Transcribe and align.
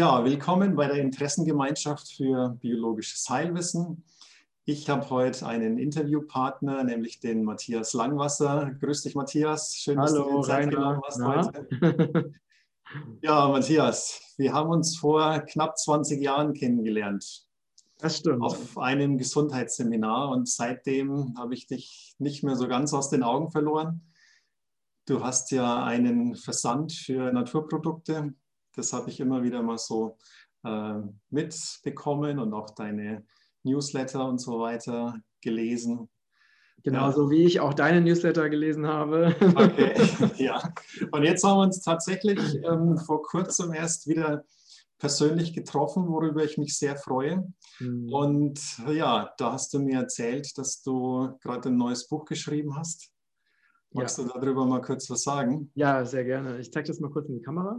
Ja, 0.00 0.24
willkommen 0.24 0.76
bei 0.76 0.86
der 0.86 0.96
Interessengemeinschaft 0.96 2.10
für 2.10 2.56
biologisches 2.58 3.28
Heilwissen. 3.28 4.02
Ich 4.64 4.88
habe 4.88 5.10
heute 5.10 5.46
einen 5.46 5.76
Interviewpartner, 5.76 6.84
nämlich 6.84 7.20
den 7.20 7.44
Matthias 7.44 7.92
Langwasser. 7.92 8.70
Grüß 8.80 9.02
dich, 9.02 9.14
Matthias. 9.14 9.76
Schön, 9.76 9.98
dass 9.98 10.12
Hallo, 10.12 10.30
du 10.30 10.36
dir 10.38 10.46
Zeit 10.46 10.70
genommen 10.70 11.02
hast 11.06 11.22
heute. 11.22 11.66
ja, 13.20 13.46
Matthias, 13.48 14.22
wir 14.38 14.54
haben 14.54 14.70
uns 14.70 14.96
vor 14.96 15.40
knapp 15.40 15.76
20 15.76 16.22
Jahren 16.22 16.54
kennengelernt. 16.54 17.46
Das 17.98 18.16
stimmt. 18.16 18.42
Auf 18.42 18.78
einem 18.78 19.18
Gesundheitsseminar 19.18 20.30
und 20.30 20.48
seitdem 20.48 21.34
habe 21.36 21.52
ich 21.52 21.66
dich 21.66 22.14
nicht 22.18 22.42
mehr 22.42 22.56
so 22.56 22.68
ganz 22.68 22.94
aus 22.94 23.10
den 23.10 23.22
Augen 23.22 23.50
verloren. 23.50 24.00
Du 25.04 25.22
hast 25.22 25.50
ja 25.50 25.84
einen 25.84 26.36
Versand 26.36 26.90
für 26.90 27.30
Naturprodukte 27.32 28.32
das 28.80 28.94
habe 28.94 29.10
ich 29.10 29.20
immer 29.20 29.42
wieder 29.42 29.62
mal 29.62 29.78
so 29.78 30.16
äh, 30.64 30.94
mitbekommen 31.28 32.38
und 32.38 32.54
auch 32.54 32.70
deine 32.70 33.26
Newsletter 33.62 34.26
und 34.26 34.38
so 34.38 34.58
weiter 34.58 35.20
gelesen. 35.42 36.08
Genauso 36.82 37.24
ja. 37.24 37.30
wie 37.30 37.44
ich 37.44 37.60
auch 37.60 37.74
deine 37.74 38.00
Newsletter 38.00 38.48
gelesen 38.48 38.86
habe. 38.86 39.36
Okay, 39.54 39.94
ja. 40.42 40.72
Und 41.12 41.24
jetzt 41.24 41.44
haben 41.44 41.58
wir 41.58 41.64
uns 41.64 41.82
tatsächlich 41.82 42.40
ähm, 42.64 42.96
vor 42.96 43.22
kurzem 43.22 43.74
erst 43.74 44.08
wieder 44.08 44.44
persönlich 44.98 45.52
getroffen, 45.52 46.08
worüber 46.08 46.42
ich 46.42 46.56
mich 46.56 46.78
sehr 46.78 46.96
freue. 46.96 47.52
Mhm. 47.80 48.12
Und 48.12 48.60
ja, 48.88 49.30
da 49.36 49.52
hast 49.52 49.74
du 49.74 49.78
mir 49.80 50.00
erzählt, 50.00 50.56
dass 50.56 50.82
du 50.82 51.36
gerade 51.42 51.68
ein 51.68 51.76
neues 51.76 52.08
Buch 52.08 52.24
geschrieben 52.24 52.76
hast. 52.76 53.10
Magst 53.92 54.18
ja. 54.18 54.24
du 54.24 54.30
darüber 54.30 54.64
mal 54.64 54.80
kurz 54.80 55.10
was 55.10 55.22
sagen? 55.22 55.70
Ja, 55.74 56.04
sehr 56.06 56.24
gerne. 56.24 56.58
Ich 56.60 56.72
zeige 56.72 56.88
das 56.88 57.00
mal 57.00 57.10
kurz 57.10 57.28
in 57.28 57.34
die 57.34 57.42
Kamera. 57.42 57.78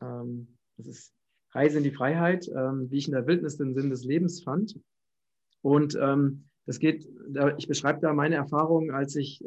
Ähm, 0.00 0.56
das 0.76 0.86
ist 0.86 1.14
Reise 1.52 1.78
in 1.78 1.84
die 1.84 1.90
Freiheit, 1.90 2.48
ähm, 2.48 2.90
wie 2.90 2.98
ich 2.98 3.08
in 3.08 3.14
der 3.14 3.26
Wildnis 3.26 3.56
den 3.56 3.74
Sinn 3.74 3.90
des 3.90 4.04
Lebens 4.04 4.42
fand. 4.42 4.78
Und 5.62 5.96
ähm, 6.00 6.48
das 6.66 6.78
geht, 6.78 7.08
ich 7.58 7.68
beschreibe 7.68 8.00
da 8.00 8.12
meine 8.12 8.34
Erfahrungen, 8.34 8.90
als 8.90 9.14
ich 9.14 9.40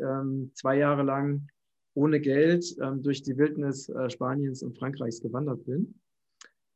zwei 0.53 0.77
Jahre 0.77 1.03
lang 1.03 1.49
ohne 1.93 2.21
Geld 2.21 2.77
durch 3.01 3.23
die 3.23 3.37
Wildnis 3.37 3.89
äh, 3.89 4.09
Spaniens 4.09 4.63
und 4.63 4.77
Frankreichs 4.77 5.19
gewandert 5.19 5.65
bin. 5.65 5.99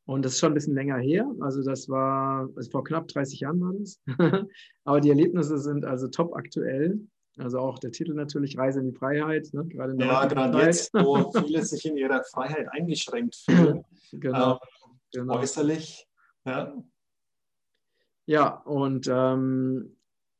Und 0.06 0.26
das 0.26 0.34
ist 0.34 0.40
schon 0.40 0.52
ein 0.52 0.56
bisschen 0.56 0.76
länger 0.76 0.98
her. 0.98 1.32
Also 1.40 1.64
das 1.64 1.88
war, 1.88 2.50
also 2.56 2.70
vor 2.70 2.84
knapp 2.84 3.08
30 3.08 3.40
Jahren 3.40 3.62
war 3.62 3.74
das. 3.74 4.02
Aber 4.84 5.00
die 5.00 5.10
Erlebnisse 5.10 5.58
sind 5.60 5.86
also 5.86 6.08
top 6.08 6.36
aktuell. 6.36 7.00
Also 7.38 7.60
auch 7.60 7.80
der 7.80 7.92
Titel 7.92 8.14
natürlich 8.14 8.58
Reise 8.58 8.80
in 8.80 8.92
die 8.92 8.96
Freiheit. 8.96 9.50
Ne? 9.54 9.66
Gerade 9.66 9.96
ja, 9.98 10.26
gerade 10.26 10.58
jetzt, 10.60 10.94
wo 10.94 11.32
viele 11.46 11.64
sich 11.64 11.86
in 11.86 11.98
ihrer 11.98 12.24
Freiheit 12.24 12.68
eingeschränkt 12.72 13.36
fühlen. 13.36 13.84
genau, 14.12 14.54
ähm, 14.54 15.00
genau. 15.12 15.40
Äußerlich. 15.40 16.08
Ja, 16.46 16.76
ja 18.26 18.62
und 18.66 19.08
ähm, 19.12 19.96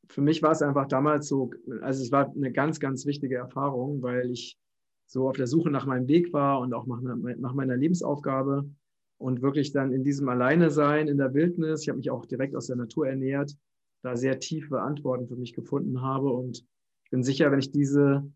für 0.08 0.20
mich 0.20 0.42
war 0.42 0.52
es 0.52 0.62
einfach 0.62 0.86
damals 0.86 1.28
so, 1.28 1.50
also 1.80 2.02
es 2.02 2.12
war 2.12 2.30
eine 2.30 2.52
ganz, 2.52 2.78
ganz 2.78 3.06
wichtige 3.06 3.36
Erfahrung, 3.36 4.02
weil 4.02 4.30
ich 4.30 4.58
so 5.06 5.28
auf 5.28 5.36
der 5.36 5.46
Suche 5.46 5.70
nach 5.70 5.86
meinem 5.86 6.08
Weg 6.08 6.32
war 6.32 6.60
und 6.60 6.74
auch 6.74 6.86
nach, 6.86 7.00
nach 7.00 7.54
meiner 7.54 7.76
Lebensaufgabe 7.76 8.68
und 9.18 9.42
wirklich 9.42 9.72
dann 9.72 9.92
in 9.92 10.04
diesem 10.04 10.28
Alleine 10.28 10.70
sein 10.70 11.08
in 11.08 11.18
der 11.18 11.34
Wildnis. 11.34 11.82
Ich 11.82 11.88
habe 11.88 11.98
mich 11.98 12.10
auch 12.10 12.26
direkt 12.26 12.54
aus 12.54 12.66
der 12.66 12.76
Natur 12.76 13.08
ernährt, 13.08 13.56
da 14.02 14.16
sehr 14.16 14.38
tiefe 14.38 14.80
Antworten 14.80 15.26
für 15.26 15.36
mich 15.36 15.54
gefunden 15.54 16.02
habe 16.02 16.28
und 16.28 16.64
bin 17.14 17.22
sicher, 17.22 17.52
wenn 17.52 17.60
ich 17.60 17.70
diese 17.70 18.28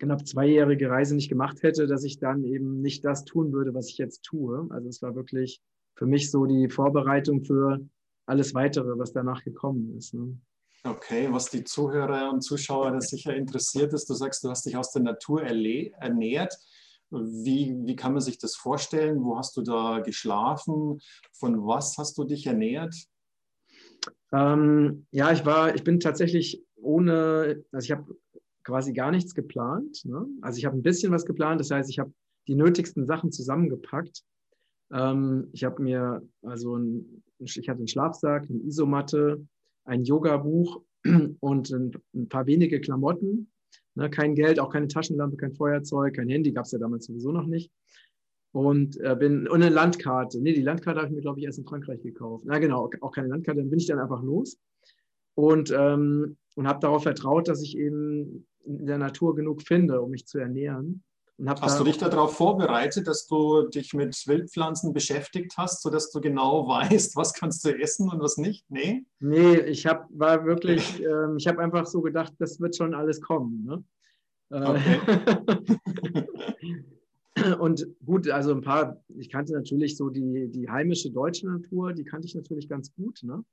knapp 0.00 0.26
zweijährige 0.26 0.90
Reise 0.90 1.14
nicht 1.14 1.28
gemacht 1.28 1.62
hätte, 1.62 1.86
dass 1.86 2.02
ich 2.02 2.18
dann 2.18 2.42
eben 2.42 2.80
nicht 2.80 3.04
das 3.04 3.24
tun 3.24 3.52
würde, 3.52 3.74
was 3.74 3.90
ich 3.90 3.96
jetzt 3.96 4.24
tue. 4.24 4.66
Also 4.70 4.88
es 4.88 5.00
war 5.02 5.14
wirklich 5.14 5.62
für 5.94 6.04
mich 6.04 6.28
so 6.32 6.44
die 6.44 6.68
Vorbereitung 6.68 7.44
für 7.44 7.78
alles 8.26 8.54
weitere, 8.54 8.98
was 8.98 9.12
danach 9.12 9.44
gekommen 9.44 9.96
ist. 9.96 10.14
Ne? 10.14 10.36
Okay, 10.82 11.28
was 11.30 11.48
die 11.50 11.62
Zuhörer 11.62 12.32
und 12.32 12.40
Zuschauer 12.40 12.90
das 12.90 13.10
sicher 13.10 13.36
interessiert 13.36 13.92
ist, 13.92 14.10
du 14.10 14.14
sagst, 14.14 14.42
du 14.42 14.50
hast 14.50 14.66
dich 14.66 14.76
aus 14.76 14.90
der 14.90 15.02
Natur 15.02 15.44
ernährt. 15.44 16.58
Wie, 17.10 17.72
wie 17.84 17.94
kann 17.94 18.14
man 18.14 18.20
sich 18.20 18.38
das 18.38 18.56
vorstellen? 18.56 19.22
Wo 19.22 19.38
hast 19.38 19.56
du 19.56 19.62
da 19.62 20.00
geschlafen? 20.00 20.98
Von 21.34 21.64
was 21.64 21.96
hast 21.98 22.18
du 22.18 22.24
dich 22.24 22.48
ernährt? 22.48 22.96
Ähm, 24.32 25.06
ja, 25.12 25.30
ich 25.30 25.46
war, 25.46 25.72
ich 25.76 25.84
bin 25.84 26.00
tatsächlich 26.00 26.64
ohne, 26.80 27.64
also 27.72 27.84
ich 27.84 27.90
habe 27.90 28.16
quasi 28.64 28.92
gar 28.92 29.10
nichts 29.10 29.34
geplant. 29.34 30.04
Ne? 30.04 30.26
Also 30.42 30.58
ich 30.58 30.64
habe 30.64 30.76
ein 30.76 30.82
bisschen 30.82 31.12
was 31.12 31.24
geplant, 31.24 31.60
das 31.60 31.70
heißt, 31.70 31.88
ich 31.88 31.98
habe 31.98 32.12
die 32.46 32.54
nötigsten 32.54 33.06
Sachen 33.06 33.32
zusammengepackt. 33.32 34.22
Ähm, 34.92 35.48
ich 35.52 35.64
habe 35.64 35.82
mir, 35.82 36.22
also 36.42 36.76
ein, 36.76 37.22
ich 37.38 37.68
hatte 37.68 37.78
einen 37.78 37.88
Schlafsack, 37.88 38.48
eine 38.48 38.60
Isomatte, 38.60 39.46
ein 39.84 40.04
Yoga-Buch 40.04 40.82
und 41.40 41.70
ein, 41.70 41.92
ein, 42.14 42.28
paar 42.28 42.46
wenige 42.46 42.80
Klamotten. 42.80 43.50
Ne? 43.94 44.10
Kein 44.10 44.34
Geld, 44.34 44.60
auch 44.60 44.70
keine 44.70 44.88
Taschenlampe, 44.88 45.36
kein 45.36 45.54
Feuerzeug, 45.54 46.14
kein 46.14 46.28
Handy, 46.28 46.52
gab 46.52 46.64
es 46.64 46.72
ja 46.72 46.78
damals 46.78 47.06
sowieso 47.06 47.32
noch 47.32 47.46
nicht. 47.46 47.70
Und 48.52 48.98
äh, 49.00 49.14
bin, 49.18 49.46
und 49.46 49.62
eine 49.62 49.74
Landkarte. 49.74 50.40
Nee, 50.40 50.54
die 50.54 50.62
Landkarte 50.62 51.00
habe 51.00 51.08
ich 51.08 51.14
mir, 51.14 51.20
glaube 51.20 51.38
ich, 51.38 51.46
erst 51.46 51.58
in 51.58 51.66
Frankreich 51.66 52.02
gekauft. 52.02 52.44
Na 52.46 52.58
genau, 52.58 52.90
auch 53.00 53.12
keine 53.12 53.28
Landkarte, 53.28 53.60
dann 53.60 53.70
bin 53.70 53.78
ich 53.78 53.86
dann 53.86 53.98
einfach 53.98 54.22
los. 54.22 54.58
Und 55.34 55.70
ähm, 55.70 56.36
und 56.58 56.66
habe 56.66 56.80
darauf 56.80 57.04
vertraut, 57.04 57.46
dass 57.46 57.62
ich 57.62 57.78
eben 57.78 58.44
in 58.64 58.86
der 58.86 58.98
Natur 58.98 59.36
genug 59.36 59.62
finde, 59.62 60.00
um 60.00 60.10
mich 60.10 60.26
zu 60.26 60.38
ernähren. 60.38 61.04
hast 61.46 61.78
du 61.78 61.84
dich 61.84 61.98
darauf 61.98 62.34
vorbereitet, 62.34 63.06
dass 63.06 63.28
du 63.28 63.68
dich 63.68 63.94
mit 63.94 64.20
Wildpflanzen 64.26 64.92
beschäftigt 64.92 65.54
hast, 65.56 65.82
sodass 65.82 66.10
du 66.10 66.20
genau 66.20 66.66
weißt, 66.68 67.14
was 67.14 67.32
kannst 67.32 67.64
du 67.64 67.70
essen 67.78 68.10
und 68.10 68.20
was 68.20 68.38
nicht? 68.38 68.68
Nee? 68.72 69.04
Nee, 69.20 69.54
ich 69.54 69.86
hab, 69.86 70.08
war 70.10 70.46
wirklich, 70.46 71.00
äh, 71.00 71.36
ich 71.36 71.46
habe 71.46 71.60
einfach 71.60 71.86
so 71.86 72.00
gedacht, 72.00 72.32
das 72.40 72.58
wird 72.58 72.74
schon 72.74 72.92
alles 72.92 73.20
kommen. 73.20 73.64
Ne? 73.64 73.84
Äh, 74.50 74.68
okay. 74.68 76.26
und 77.60 77.86
gut, 78.04 78.28
also 78.30 78.52
ein 78.52 78.62
paar, 78.62 79.00
ich 79.16 79.30
kannte 79.30 79.52
natürlich 79.52 79.96
so 79.96 80.10
die, 80.10 80.48
die 80.48 80.68
heimische 80.68 81.12
deutsche 81.12 81.46
Natur, 81.46 81.92
die 81.92 82.04
kannte 82.04 82.26
ich 82.26 82.34
natürlich 82.34 82.68
ganz 82.68 82.92
gut. 82.96 83.20
Ne? 83.22 83.44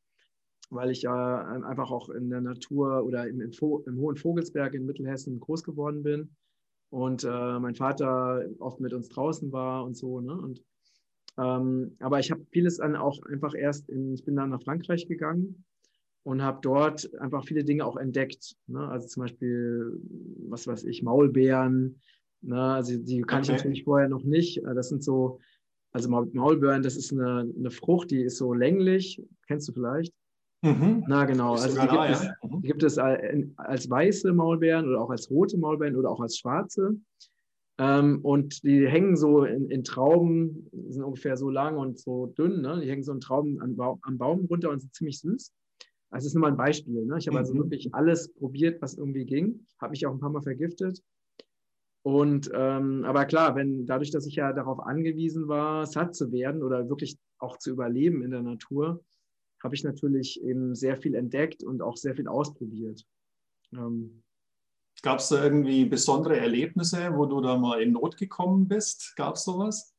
Weil 0.72 0.92
ich 0.92 1.04
ja 1.04 1.46
einfach 1.64 1.92
auch 1.92 2.10
in 2.10 2.30
der 2.30 2.42
Natur 2.42 3.04
oder 3.04 3.28
im, 3.28 3.42
im, 3.42 3.52
im, 3.52 3.98
Hohen 3.98 4.18
Vogelsberg 4.18 4.74
in 4.74 4.86
Mittelhessen 4.86 5.40
groß 5.40 5.64
geworden 5.64 6.04
bin 6.04 6.36
und 6.90 7.24
äh, 7.24 7.60
mein 7.60 7.76
Vater 7.76 8.46
oft 8.60 8.80
mit 8.80 8.94
uns 8.94 9.10
draußen 9.10 9.52
war 9.52 9.84
und 9.84 9.98
so. 9.98 10.22
Ne? 10.22 10.34
Und, 10.34 10.64
ähm, 11.38 11.96
aber 12.00 12.20
ich 12.20 12.32
habe 12.32 12.46
vieles 12.52 12.78
dann 12.78 12.96
auch 12.96 13.22
einfach 13.24 13.54
erst, 13.56 13.90
in, 13.90 14.14
ich 14.14 14.24
bin 14.24 14.36
dann 14.36 14.50
nach 14.50 14.64
Frankreich 14.64 15.08
gegangen 15.08 15.66
und 16.24 16.42
habe 16.42 16.60
dort 16.62 17.14
einfach 17.20 17.46
viele 17.46 17.64
Dinge 17.64 17.86
auch 17.86 17.98
entdeckt. 17.98 18.56
Ne? 18.68 18.88
Also 18.88 19.08
zum 19.08 19.24
Beispiel, 19.24 20.00
was 20.48 20.68
weiß 20.68 20.86
ich, 20.86 21.04
Maulbeeren. 21.04 22.02
Ne? 22.42 22.62
Also 22.62 22.98
die 22.98 23.22
kannte 23.22 23.52
okay. 23.52 23.58
ich 23.58 23.64
natürlich 23.64 23.84
vorher 23.84 24.10
noch 24.10 24.24
nicht. 24.24 24.58
Äh, 24.58 24.74
das 24.74 24.90
sind 24.90 25.04
so, 25.04 25.40
also 25.92 26.10
Maulbeeren, 26.10 26.84
das 26.84 26.96
ist 26.96 27.14
eine, 27.14 27.52
eine 27.58 27.72
Frucht, 27.72 28.12
die 28.12 28.22
ist 28.22 28.38
so 28.38 28.54
länglich, 28.54 29.22
kennst 29.48 29.68
du 29.68 29.74
vielleicht. 29.74 30.14
Mhm. 30.66 31.04
Na 31.08 31.26
genau, 31.26 31.54
also 31.54 31.68
die 31.68 31.82
gibt, 31.82 31.94
da, 31.94 32.10
es, 32.10 32.24
ja. 32.24 32.34
Mhm. 32.44 32.62
die 32.62 32.68
gibt, 32.68 32.84
es, 32.84 32.98
als 32.98 33.90
weiße 33.90 34.34
Maulbeeren 34.34 34.88
oder 34.88 35.02
auch 35.02 35.10
als 35.12 35.30
rote 35.30 35.58
Maulbeeren 35.58 35.96
oder 35.96 36.10
auch 36.10 36.20
als 36.20 36.38
schwarze. 36.38 36.96
Ähm, 37.78 38.20
und 38.24 38.64
die 38.64 38.88
hängen 38.88 39.18
so 39.18 39.44
in, 39.44 39.70
in, 39.70 39.84
Trauben, 39.84 40.70
sind 40.90 41.04
ungefähr 41.04 41.38
so 41.38 41.50
lang 41.50 41.78
und 41.78 42.00
so 42.00 42.28
dünn. 42.28 42.62
Ne? 42.62 42.82
Die 42.82 42.90
hängen 42.90 43.04
so 43.04 43.12
in 43.12 43.20
Trauben 43.20 43.62
am, 43.62 43.76
ba 43.76 43.98
am 44.02 44.18
Baum 44.18 44.46
runter 44.46 44.70
und 44.72 44.80
sind 44.80 44.96
ziemlich 44.96 45.20
süß. 45.20 45.52
Das 46.12 46.26
ist 46.26 46.34
nur 46.34 46.42
mal 46.42 46.52
ein 46.52 46.58
Beispiel. 46.58 47.06
Ne? 47.06 47.18
Ich 47.18 47.28
habe 47.28 47.38
also 47.38 47.54
mhm. 47.54 47.60
also 47.60 47.70
wirklich 47.72 47.94
alles 47.94 48.34
probiert, 48.34 48.82
was 48.82 48.98
irgendwie 48.98 49.26
ging. 49.26 49.66
Habe 49.82 49.92
mich 49.92 50.06
auch 50.06 50.14
ein 50.14 50.20
paar 50.20 50.30
Mal 50.30 50.42
vergiftet. 50.42 51.04
Und 52.04 52.50
ähm, 52.54 53.04
aber 53.04 53.26
klar, 53.26 53.56
wenn 53.56 53.86
dadurch, 53.86 54.12
dass 54.12 54.28
ich 54.28 54.36
ja 54.36 54.54
darauf 54.54 54.80
angewiesen 54.80 55.48
war, 55.48 55.86
satt 55.86 56.16
zu 56.16 56.32
werden 56.32 56.64
oder 56.64 56.88
wirklich 56.88 57.18
auch 57.40 57.58
zu 57.58 57.72
überleben 57.72 58.24
in 58.24 58.32
der 58.32 58.44
Natur, 58.44 59.04
habe 59.66 59.76
ich 59.76 59.84
natürlich 59.84 60.42
eben 60.44 60.76
sehr 60.76 60.96
viel 60.96 61.16
entdeckt 61.16 61.64
und 61.64 61.82
auch 61.82 61.98
sehr 61.98 62.16
viel 62.16 62.28
ausprobiert. 62.28 63.04
Ähm, 63.74 64.22
Gab 65.02 65.20
es 65.20 65.28
da 65.30 65.44
irgendwie 65.44 65.86
besondere 65.86 66.38
Erlebnisse, 66.38 67.12
wo 67.16 67.26
du 67.26 67.42
da 67.42 67.58
mal 67.58 67.82
in 67.82 67.92
Not 67.92 68.16
gekommen 68.16 68.68
bist? 68.68 69.16
Gab 69.18 69.36
es 69.36 69.44
sowas? 69.44 69.94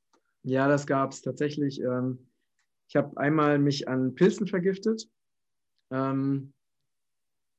Ja, 0.44 0.68
das 0.68 0.86
gab 0.86 1.10
es 1.10 1.20
tatsächlich. 1.20 1.80
Ähm, 1.82 2.30
ich 2.88 2.96
habe 2.96 3.16
einmal 3.18 3.58
mich 3.58 3.88
an 3.88 4.14
Pilzen 4.14 4.46
vergiftet. 4.46 5.10
Ähm, 5.90 6.54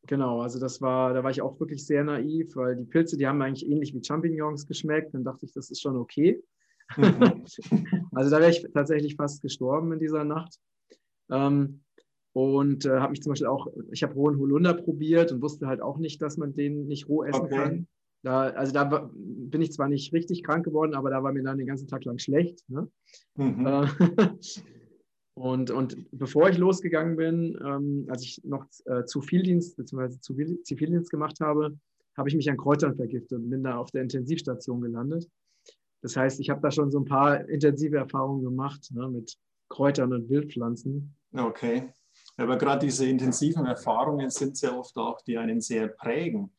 genau, 0.07 0.41
also 0.41 0.59
das 0.59 0.81
war, 0.81 1.13
da 1.13 1.23
war 1.23 1.31
ich 1.31 1.41
auch 1.41 1.59
wirklich 1.59 1.85
sehr 1.85 2.05
naiv, 2.05 2.55
weil 2.55 2.77
die 2.77 2.85
Pilze, 2.85 3.17
die 3.17 3.27
haben 3.27 3.41
eigentlich 3.41 3.69
ähnlich 3.69 3.93
wie 3.93 4.03
Champignons 4.03 4.65
geschmeckt. 4.65 5.13
Dann 5.13 5.25
dachte 5.25 5.45
ich, 5.45 5.51
das 5.51 5.69
ist 5.69 5.81
schon 5.81 5.97
okay. 5.97 6.41
Mhm. 6.95 7.45
also 8.13 8.31
da 8.31 8.39
wäre 8.39 8.51
ich 8.51 8.65
tatsächlich 8.73 9.15
fast 9.15 9.41
gestorben 9.41 9.91
in 9.91 9.99
dieser 9.99 10.23
Nacht. 10.23 10.57
Ähm, 11.29 11.83
und 12.37 12.85
äh, 12.85 12.99
habe 12.99 13.09
mich 13.09 13.23
zum 13.23 13.31
Beispiel 13.31 13.47
auch, 13.47 13.65
ich 13.91 14.03
habe 14.03 14.13
rohen 14.13 14.37
Holunder 14.37 14.75
probiert 14.75 15.31
und 15.31 15.41
wusste 15.41 15.65
halt 15.65 15.81
auch 15.81 15.97
nicht, 15.97 16.21
dass 16.21 16.37
man 16.37 16.53
den 16.53 16.85
nicht 16.85 17.09
roh 17.09 17.23
essen 17.23 17.45
okay. 17.45 17.55
kann. 17.55 17.87
Da, 18.21 18.41
also 18.49 18.71
da 18.73 19.09
bin 19.15 19.59
ich 19.63 19.71
zwar 19.71 19.89
nicht 19.89 20.13
richtig 20.13 20.43
krank 20.43 20.63
geworden, 20.63 20.93
aber 20.93 21.09
da 21.09 21.23
war 21.23 21.33
mir 21.33 21.41
dann 21.41 21.57
den 21.57 21.65
ganzen 21.65 21.87
Tag 21.87 22.05
lang 22.05 22.19
schlecht. 22.19 22.63
Ne? 22.69 22.87
Mhm. 23.37 23.65
Äh, 23.65 23.87
und, 25.33 25.71
und 25.71 25.97
bevor 26.11 26.47
ich 26.47 26.59
losgegangen 26.59 27.15
bin, 27.15 27.57
ähm, 27.65 28.05
als 28.07 28.21
ich 28.21 28.39
noch 28.43 28.67
äh, 28.85 29.03
Zivildienst 29.05 29.75
bzw. 29.75 30.19
Zivildienst 30.61 31.09
gemacht 31.09 31.39
habe, 31.41 31.75
habe 32.17 32.29
ich 32.29 32.35
mich 32.35 32.51
an 32.51 32.57
Kräutern 32.57 32.95
vergiftet 32.95 33.39
und 33.39 33.49
bin 33.49 33.63
da 33.63 33.77
auf 33.77 33.89
der 33.89 34.03
Intensivstation 34.03 34.79
gelandet. 34.81 35.27
Das 36.03 36.15
heißt, 36.15 36.39
ich 36.39 36.51
habe 36.51 36.61
da 36.61 36.69
schon 36.69 36.91
so 36.91 36.99
ein 36.99 37.05
paar 37.05 37.49
intensive 37.49 37.97
Erfahrungen 37.97 38.43
gemacht 38.43 38.91
ne, 38.93 39.09
mit 39.09 39.35
Kräutern 39.69 40.13
und 40.13 40.29
Wildpflanzen. 40.29 41.15
Okay. 41.33 41.89
Aber 42.37 42.57
gerade 42.57 42.85
diese 42.85 43.07
intensiven 43.07 43.65
Erfahrungen 43.65 44.29
sind 44.29 44.57
sehr 44.57 44.77
oft 44.77 44.95
auch, 44.97 45.21
die 45.21 45.37
einen 45.37 45.59
sehr 45.59 45.87
prägen. 45.87 46.51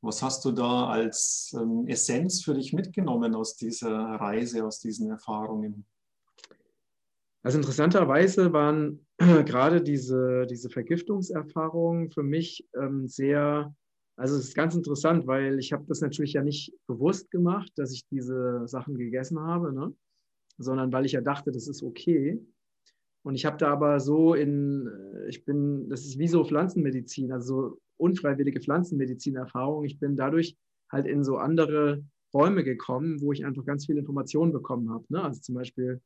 Was 0.00 0.22
hast 0.22 0.44
du 0.46 0.52
da 0.52 0.88
als 0.88 1.54
ähm, 1.60 1.86
Essenz 1.86 2.42
für 2.42 2.54
dich 2.54 2.72
mitgenommen 2.72 3.34
aus 3.34 3.54
dieser 3.56 3.92
Reise, 3.92 4.64
aus 4.64 4.80
diesen 4.80 5.10
Erfahrungen? 5.10 5.84
Also 7.42 7.58
interessanterweise 7.58 8.52
waren 8.54 9.06
gerade 9.18 9.82
diese, 9.82 10.46
diese 10.46 10.70
Vergiftungserfahrungen 10.70 12.10
für 12.10 12.22
mich 12.22 12.66
ähm, 12.74 13.06
sehr, 13.06 13.74
also 14.16 14.36
es 14.36 14.48
ist 14.48 14.54
ganz 14.54 14.74
interessant, 14.74 15.26
weil 15.26 15.58
ich 15.58 15.74
habe 15.74 15.84
das 15.86 16.00
natürlich 16.00 16.32
ja 16.32 16.42
nicht 16.42 16.72
bewusst 16.86 17.30
gemacht, 17.30 17.70
dass 17.76 17.92
ich 17.92 18.06
diese 18.08 18.66
Sachen 18.66 18.96
gegessen 18.96 19.38
habe, 19.38 19.72
ne? 19.72 19.94
sondern 20.56 20.92
weil 20.92 21.04
ich 21.04 21.12
ja 21.12 21.20
dachte, 21.20 21.52
das 21.52 21.68
ist 21.68 21.82
okay. 21.82 22.40
Und 23.22 23.34
ich 23.34 23.44
habe 23.44 23.58
da 23.58 23.70
aber 23.70 24.00
so 24.00 24.34
in, 24.34 24.88
ich 25.28 25.44
bin, 25.44 25.88
das 25.88 26.04
ist 26.04 26.18
wie 26.18 26.28
so 26.28 26.44
Pflanzenmedizin, 26.44 27.32
also 27.32 27.78
unfreiwillige 27.98 28.60
Pflanzenmedizin-Erfahrung. 28.60 29.84
Ich 29.84 29.98
bin 29.98 30.16
dadurch 30.16 30.56
halt 30.90 31.06
in 31.06 31.22
so 31.22 31.36
andere 31.36 32.02
Räume 32.32 32.64
gekommen, 32.64 33.20
wo 33.20 33.32
ich 33.32 33.44
einfach 33.44 33.64
ganz 33.64 33.86
viele 33.86 34.00
Informationen 34.00 34.52
bekommen 34.52 34.90
habe. 34.90 35.04
Ne? 35.08 35.22
Also 35.22 35.40
zum 35.40 35.54
Beispiel, 35.54 36.00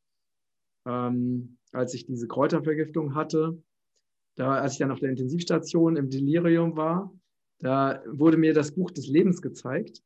ähm, 0.86 1.58
als 1.72 1.94
ich 1.94 2.06
diese 2.06 2.26
Kräutervergiftung 2.26 3.14
hatte, 3.14 3.62
da, 4.36 4.54
als 4.54 4.72
ich 4.72 4.78
dann 4.78 4.90
auf 4.90 4.98
der 4.98 5.10
Intensivstation 5.10 5.96
im 5.96 6.10
Delirium 6.10 6.76
war, 6.76 7.12
da 7.60 8.02
wurde 8.06 8.36
mir 8.36 8.52
das 8.52 8.72
Buch 8.72 8.90
des 8.90 9.06
Lebens 9.06 9.40
gezeigt. 9.40 10.02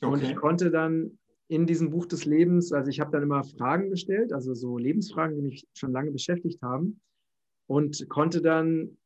Okay. 0.00 0.12
Und 0.12 0.22
ich 0.22 0.34
konnte 0.34 0.70
dann 0.70 1.18
in 1.52 1.66
diesem 1.66 1.90
Buch 1.90 2.06
des 2.06 2.24
Lebens, 2.24 2.72
also 2.72 2.88
ich 2.88 2.98
habe 2.98 3.10
dann 3.10 3.22
immer 3.22 3.44
Fragen 3.44 3.90
gestellt, 3.90 4.32
also 4.32 4.54
so 4.54 4.78
Lebensfragen, 4.78 5.36
die 5.36 5.42
mich 5.42 5.68
schon 5.74 5.92
lange 5.92 6.10
beschäftigt 6.10 6.62
haben, 6.62 6.98
und 7.66 8.08
konnte 8.08 8.40
dann 8.40 8.96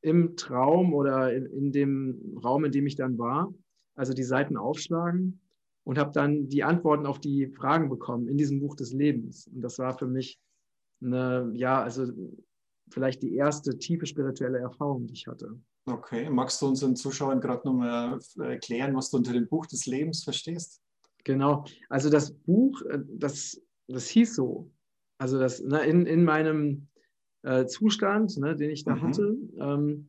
im 0.00 0.34
Traum 0.34 0.94
oder 0.94 1.32
in, 1.32 1.46
in 1.46 1.70
dem 1.70 2.38
Raum, 2.42 2.64
in 2.64 2.72
dem 2.72 2.88
ich 2.88 2.96
dann 2.96 3.18
war, 3.18 3.54
also 3.94 4.14
die 4.14 4.24
Seiten 4.24 4.56
aufschlagen 4.56 5.40
und 5.84 5.96
habe 5.96 6.10
dann 6.10 6.48
die 6.48 6.64
Antworten 6.64 7.06
auf 7.06 7.20
die 7.20 7.46
Fragen 7.46 7.88
bekommen 7.88 8.26
in 8.26 8.36
diesem 8.36 8.58
Buch 8.58 8.74
des 8.74 8.92
Lebens. 8.92 9.46
Und 9.46 9.60
das 9.60 9.78
war 9.78 9.96
für 9.96 10.08
mich 10.08 10.40
eine, 11.00 11.52
ja, 11.54 11.80
also 11.80 12.06
vielleicht 12.90 13.22
die 13.22 13.36
erste 13.36 13.78
tiefe 13.78 14.06
spirituelle 14.06 14.58
Erfahrung, 14.58 15.06
die 15.06 15.14
ich 15.14 15.28
hatte. 15.28 15.56
Okay, 15.86 16.28
magst 16.28 16.60
du 16.62 16.66
unseren 16.66 16.96
Zuschauern 16.96 17.40
gerade 17.40 17.64
nochmal 17.64 18.18
erklären, 18.38 18.96
was 18.96 19.10
du 19.10 19.18
unter 19.18 19.32
dem 19.32 19.46
Buch 19.46 19.66
des 19.66 19.86
Lebens 19.86 20.24
verstehst? 20.24 20.82
Genau, 21.24 21.64
also 21.88 22.10
das 22.10 22.32
Buch, 22.32 22.82
äh, 22.82 22.98
das, 23.06 23.60
das 23.88 24.08
hieß 24.08 24.34
so. 24.34 24.70
Also 25.18 25.38
das 25.38 25.60
ne, 25.62 25.84
in, 25.84 26.06
in 26.06 26.24
meinem 26.24 26.88
äh, 27.42 27.66
Zustand, 27.66 28.36
ne, 28.38 28.56
den 28.56 28.70
ich 28.70 28.84
da 28.84 28.96
mhm. 28.96 29.02
hatte, 29.02 29.36
ähm, 29.58 30.08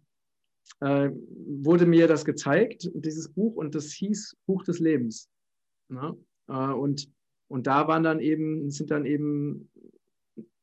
äh, 0.79 1.11
wurde 1.11 1.85
mir 1.85 2.07
das 2.07 2.25
gezeigt, 2.25 2.89
dieses 2.93 3.29
Buch, 3.29 3.55
und 3.55 3.75
das 3.75 3.91
hieß 3.91 4.37
Buch 4.45 4.63
des 4.63 4.79
Lebens. 4.79 5.29
Ne? 5.89 6.17
Äh, 6.47 6.53
und, 6.53 7.09
und 7.47 7.67
da 7.67 7.87
waren 7.87 8.03
dann 8.03 8.19
eben, 8.19 8.69
sind 8.71 8.89
dann 8.91 9.05
eben, 9.05 9.69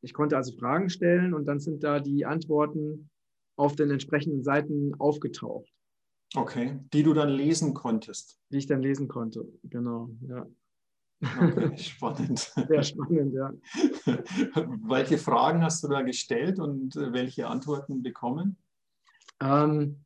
ich 0.01 0.15
konnte 0.15 0.37
also 0.37 0.57
Fragen 0.57 0.91
stellen 0.91 1.35
und 1.35 1.47
dann 1.47 1.61
sind 1.61 1.85
da 1.85 2.01
die 2.01 2.25
Antworten 2.25 3.11
auf 3.57 3.77
den 3.77 3.91
entsprechenden 3.91 4.43
Seiten 4.43 4.95
aufgetaucht. 4.99 5.71
Okay, 6.35 6.79
die 6.93 7.03
du 7.03 7.13
dann 7.13 7.31
lesen 7.31 7.75
konntest. 7.75 8.39
Die 8.51 8.59
ich 8.59 8.67
dann 8.67 8.83
lesen 8.83 9.09
konnte, 9.09 9.47
genau, 9.65 10.11
ja. 10.29 10.47
Okay, 11.23 11.77
spannend. 11.77 12.39
Sehr 12.39 12.83
spannend, 12.83 13.35
ja. 13.35 13.53
welche 14.87 15.19
Fragen 15.19 15.63
hast 15.63 15.83
du 15.83 15.89
da 15.89 16.03
gestellt 16.03 16.59
und 16.59 16.97
äh, 16.97 17.13
welche 17.13 17.47
Antworten 17.49 18.03
bekommen? 18.03 18.57
Ähm, 19.43 20.05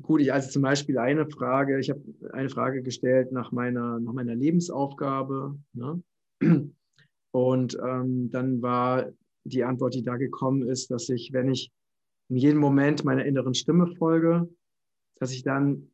gut, 0.00 0.20
ich, 0.20 0.32
also 0.32 0.50
zum 0.50 0.62
Beispiel 0.62 0.98
eine 0.98 1.28
Frage, 1.28 1.78
ich 1.78 1.90
habe 1.90 2.02
eine 2.32 2.48
Frage 2.48 2.82
gestellt 2.82 3.32
nach 3.32 3.52
meiner, 3.52 3.98
nach 3.98 4.12
meiner 4.12 4.34
Lebensaufgabe. 4.34 5.58
Ne? 5.72 6.02
Und 7.32 7.78
ähm, 7.84 8.30
dann 8.30 8.62
war 8.62 9.10
die 9.44 9.64
Antwort, 9.64 9.94
die 9.94 10.02
da 10.02 10.16
gekommen 10.16 10.68
ist, 10.68 10.90
dass 10.90 11.08
ich, 11.08 11.32
wenn 11.32 11.50
ich 11.50 11.72
in 12.28 12.36
jedem 12.36 12.58
Moment 12.58 13.04
meiner 13.04 13.24
inneren 13.24 13.54
Stimme 13.54 13.86
folge, 13.96 14.48
dass 15.18 15.32
ich 15.32 15.42
dann 15.42 15.90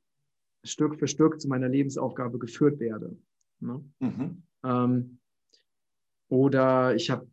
Stück 0.65 0.99
für 0.99 1.09
Stück 1.09 1.41
zu 1.41 1.49
meiner 1.49 1.69
Lebensaufgabe 1.69 2.39
geführt 2.39 2.79
werde. 2.81 3.17
Ne? 3.61 3.85
Mhm. 4.01 4.43
Ähm, 4.65 5.19
oder 6.29 6.95
ich 6.95 7.11
habe 7.11 7.27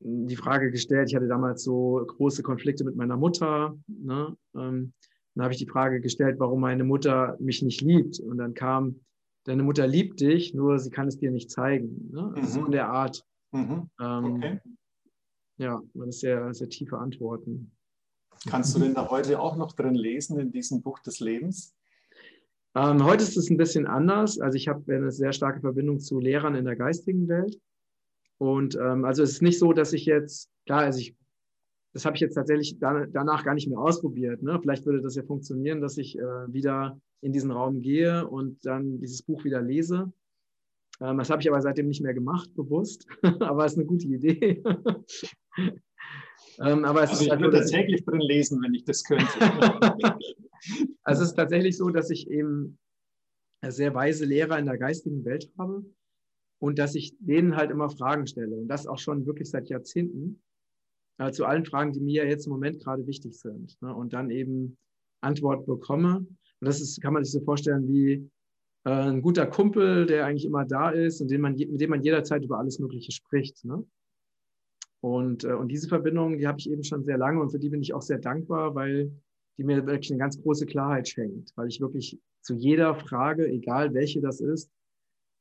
die 0.00 0.36
Frage 0.36 0.70
gestellt, 0.70 1.08
ich 1.08 1.14
hatte 1.14 1.28
damals 1.28 1.62
so 1.62 2.04
große 2.06 2.42
Konflikte 2.42 2.84
mit 2.84 2.96
meiner 2.96 3.16
Mutter. 3.16 3.78
Ne? 3.86 4.36
Ähm, 4.54 4.92
dann 5.34 5.44
habe 5.44 5.54
ich 5.54 5.58
die 5.58 5.68
Frage 5.68 6.00
gestellt, 6.00 6.38
warum 6.38 6.60
meine 6.60 6.84
Mutter 6.84 7.36
mich 7.40 7.62
nicht 7.62 7.80
liebt. 7.80 8.20
Und 8.20 8.38
dann 8.38 8.54
kam, 8.54 9.00
deine 9.44 9.62
Mutter 9.62 9.86
liebt 9.86 10.20
dich, 10.20 10.54
nur 10.54 10.78
sie 10.78 10.90
kann 10.90 11.08
es 11.08 11.18
dir 11.18 11.30
nicht 11.30 11.50
zeigen. 11.50 12.10
Ne? 12.12 12.32
Also 12.34 12.40
mhm. 12.40 12.46
So 12.46 12.66
in 12.66 12.72
der 12.72 12.88
Art. 12.88 13.24
Mhm. 13.52 13.88
Ähm, 14.00 14.24
okay. 14.24 14.60
Ja, 15.58 15.80
das 15.94 16.08
ist 16.08 16.20
sehr, 16.20 16.52
sehr 16.54 16.68
tiefe 16.68 16.98
Antworten. 16.98 17.72
Kannst 18.48 18.74
du 18.74 18.80
denn 18.80 18.94
da 18.94 19.08
heute 19.08 19.38
auch 19.40 19.56
noch 19.56 19.72
drin 19.72 19.94
lesen 19.94 20.38
in 20.38 20.50
diesem 20.50 20.82
Buch 20.82 20.98
des 20.98 21.20
Lebens? 21.20 21.74
Ähm, 22.74 23.04
heute 23.04 23.22
ist 23.22 23.36
es 23.36 23.50
ein 23.50 23.56
bisschen 23.56 23.86
anders. 23.86 24.40
Also 24.40 24.56
ich 24.56 24.68
habe 24.68 24.92
eine 24.92 25.12
sehr 25.12 25.32
starke 25.32 25.60
Verbindung 25.60 26.00
zu 26.00 26.18
Lehrern 26.18 26.54
in 26.54 26.64
der 26.64 26.76
geistigen 26.76 27.28
Welt. 27.28 27.60
Und 28.38 28.76
ähm, 28.76 29.04
also 29.04 29.22
es 29.22 29.32
ist 29.32 29.42
nicht 29.42 29.58
so, 29.58 29.72
dass 29.72 29.92
ich 29.92 30.06
jetzt, 30.06 30.50
klar, 30.66 30.80
also 30.80 30.98
ich, 30.98 31.14
das 31.92 32.04
habe 32.04 32.16
ich 32.16 32.20
jetzt 32.20 32.34
tatsächlich 32.34 32.78
dann, 32.78 33.12
danach 33.12 33.44
gar 33.44 33.54
nicht 33.54 33.68
mehr 33.68 33.78
ausprobiert. 33.78 34.42
Ne? 34.42 34.58
Vielleicht 34.60 34.86
würde 34.86 35.02
das 35.02 35.14
ja 35.14 35.22
funktionieren, 35.22 35.80
dass 35.80 35.98
ich 35.98 36.18
äh, 36.18 36.52
wieder 36.52 37.00
in 37.20 37.32
diesen 37.32 37.52
Raum 37.52 37.80
gehe 37.82 38.26
und 38.26 38.64
dann 38.66 38.98
dieses 38.98 39.22
Buch 39.22 39.44
wieder 39.44 39.62
lese. 39.62 40.12
Ähm, 41.00 41.18
das 41.18 41.30
habe 41.30 41.42
ich 41.42 41.48
aber 41.48 41.60
seitdem 41.60 41.86
nicht 41.86 42.02
mehr 42.02 42.14
gemacht, 42.14 42.52
bewusst. 42.56 43.06
aber 43.40 43.66
es 43.66 43.72
ist 43.72 43.78
eine 43.78 43.86
gute 43.86 44.08
Idee. 44.08 44.62
Ähm, 46.60 46.84
aber 46.84 47.02
es 47.02 47.10
also 47.10 47.24
ist 47.24 47.32
ich 47.32 47.40
würde 47.40 47.64
täglich 47.64 48.04
drin 48.04 48.20
lesen, 48.20 48.62
wenn 48.62 48.74
ich 48.74 48.84
das 48.84 49.04
könnte. 49.04 49.26
also 51.02 51.22
es 51.22 51.30
ist 51.30 51.34
tatsächlich 51.34 51.76
so, 51.76 51.88
dass 51.88 52.10
ich 52.10 52.30
eben 52.30 52.78
sehr 53.64 53.94
weise 53.94 54.24
Lehrer 54.24 54.58
in 54.58 54.66
der 54.66 54.78
geistigen 54.78 55.24
Welt 55.24 55.50
habe 55.58 55.84
und 56.58 56.78
dass 56.78 56.94
ich 56.94 57.14
denen 57.18 57.56
halt 57.56 57.70
immer 57.70 57.90
Fragen 57.90 58.26
stelle 58.26 58.56
und 58.56 58.68
das 58.68 58.86
auch 58.86 58.98
schon 58.98 59.26
wirklich 59.26 59.50
seit 59.50 59.68
Jahrzehnten 59.68 60.42
äh, 61.18 61.30
zu 61.30 61.44
allen 61.44 61.64
Fragen, 61.64 61.92
die 61.92 62.00
mir 62.00 62.26
jetzt 62.26 62.46
im 62.46 62.52
Moment 62.52 62.82
gerade 62.82 63.06
wichtig 63.06 63.38
sind 63.38 63.76
ne? 63.80 63.94
und 63.94 64.12
dann 64.12 64.30
eben 64.30 64.76
Antwort 65.20 65.66
bekomme. 65.66 66.18
Und 66.18 66.28
das 66.60 66.80
ist, 66.80 67.00
kann 67.00 67.14
man 67.14 67.24
sich 67.24 67.32
so 67.32 67.40
vorstellen 67.40 67.88
wie 67.88 68.28
äh, 68.84 68.90
ein 68.90 69.22
guter 69.22 69.46
Kumpel, 69.46 70.06
der 70.06 70.26
eigentlich 70.26 70.44
immer 70.44 70.64
da 70.64 70.90
ist 70.90 71.20
und 71.20 71.30
den 71.30 71.40
man, 71.40 71.54
mit 71.54 71.80
dem 71.80 71.90
man 71.90 72.02
jederzeit 72.02 72.44
über 72.44 72.58
alles 72.58 72.78
Mögliche 72.78 73.12
spricht. 73.12 73.64
Ne? 73.64 73.84
Und, 75.02 75.44
äh, 75.44 75.52
und 75.52 75.68
diese 75.68 75.88
Verbindung, 75.88 76.38
die 76.38 76.46
habe 76.46 76.58
ich 76.58 76.70
eben 76.70 76.84
schon 76.84 77.04
sehr 77.04 77.18
lange 77.18 77.40
und 77.40 77.50
für 77.50 77.58
die 77.58 77.70
bin 77.70 77.82
ich 77.82 77.92
auch 77.92 78.02
sehr 78.02 78.18
dankbar, 78.18 78.74
weil 78.74 79.10
die 79.58 79.64
mir 79.64 79.86
wirklich 79.86 80.10
eine 80.10 80.18
ganz 80.18 80.40
große 80.40 80.64
Klarheit 80.66 81.08
schenkt, 81.08 81.52
weil 81.56 81.68
ich 81.68 81.80
wirklich 81.80 82.18
zu 82.40 82.54
jeder 82.54 82.94
Frage, 82.94 83.46
egal 83.46 83.92
welche 83.94 84.20
das 84.20 84.40
ist, 84.40 84.70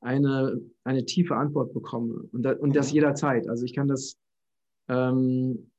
eine, 0.01 0.60
eine 0.84 1.06
tiefe 1.06 1.36
Antwort 1.36 1.74
bekomme. 1.74 2.27
Und, 2.32 2.44
da, 2.44 2.53
und 2.53 2.75
das 2.75 2.89
mhm. 2.89 2.96
jederzeit. 2.96 3.48
Also 3.48 3.63
ich 3.65 3.74
kann 3.74 3.88
das 3.88 4.18
ähm, 4.89 5.72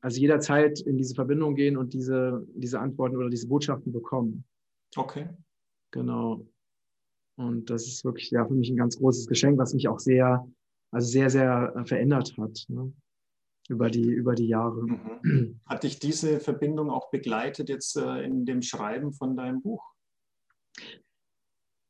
also 0.00 0.20
jederzeit 0.20 0.80
in 0.80 0.96
diese 0.96 1.14
Verbindung 1.16 1.56
gehen 1.56 1.76
und 1.76 1.92
diese, 1.92 2.46
diese 2.54 2.78
Antworten 2.78 3.16
oder 3.16 3.28
diese 3.28 3.48
Botschaften 3.48 3.92
bekommen. 3.92 4.44
Okay. 4.94 5.28
Genau. 5.90 6.46
Und 7.36 7.68
das 7.70 7.86
ist 7.86 8.04
wirklich 8.04 8.30
ja 8.30 8.46
für 8.46 8.54
mich 8.54 8.70
ein 8.70 8.76
ganz 8.76 8.98
großes 8.98 9.26
Geschenk, 9.26 9.58
was 9.58 9.74
mich 9.74 9.88
auch 9.88 9.98
sehr, 9.98 10.48
also 10.92 11.08
sehr, 11.08 11.28
sehr 11.28 11.74
äh, 11.74 11.84
verändert 11.84 12.36
hat. 12.38 12.64
Ne? 12.68 12.92
Über 13.68 13.90
die, 13.90 14.08
über 14.08 14.34
die 14.34 14.48
Jahre. 14.48 14.82
Mhm. 14.82 15.60
Hat 15.66 15.82
dich 15.82 15.98
diese 15.98 16.40
Verbindung 16.40 16.90
auch 16.90 17.10
begleitet 17.10 17.68
jetzt 17.68 17.96
äh, 17.96 18.22
in 18.22 18.44
dem 18.44 18.62
Schreiben 18.62 19.12
von 19.12 19.36
deinem 19.36 19.62
Buch? 19.62 19.82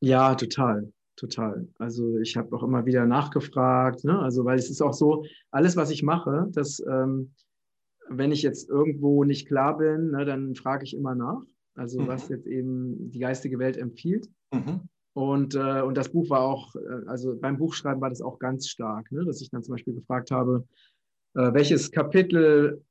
Ja, 0.00 0.34
total, 0.34 0.92
total. 1.16 1.68
Also 1.78 2.18
ich 2.18 2.36
habe 2.36 2.54
auch 2.54 2.62
immer 2.62 2.86
wieder 2.86 3.06
nachgefragt, 3.06 4.04
ne? 4.04 4.18
also 4.18 4.44
weil 4.44 4.58
es 4.58 4.70
ist 4.70 4.82
auch 4.82 4.92
so, 4.92 5.24
alles, 5.50 5.76
was 5.76 5.90
ich 5.90 6.02
mache, 6.02 6.48
dass 6.52 6.80
ähm, 6.80 7.32
wenn 8.08 8.32
ich 8.32 8.42
jetzt 8.42 8.68
irgendwo 8.68 9.24
nicht 9.24 9.48
klar 9.48 9.78
bin, 9.78 10.10
ne, 10.12 10.24
dann 10.24 10.54
frage 10.54 10.84
ich 10.84 10.94
immer 10.94 11.14
nach, 11.14 11.42
also 11.74 12.00
mhm. 12.00 12.06
was 12.06 12.28
jetzt 12.28 12.46
eben 12.46 13.10
die 13.10 13.18
geistige 13.18 13.58
Welt 13.58 13.76
empfiehlt. 13.76 14.28
Mhm. 14.52 14.82
Und, 15.14 15.54
äh, 15.54 15.80
und 15.80 15.96
das 15.96 16.10
Buch 16.10 16.28
war 16.28 16.42
auch, 16.42 16.74
äh, 16.76 17.06
also 17.06 17.34
beim 17.40 17.56
Buchschreiben 17.56 18.00
war 18.02 18.10
das 18.10 18.20
auch 18.20 18.38
ganz 18.38 18.68
stark, 18.68 19.10
ne? 19.10 19.24
dass 19.24 19.40
ich 19.40 19.50
dann 19.50 19.62
zum 19.62 19.72
Beispiel 19.72 19.94
gefragt 19.94 20.30
habe, 20.30 20.66
welches 21.36 21.90
Kapitel 21.90 22.82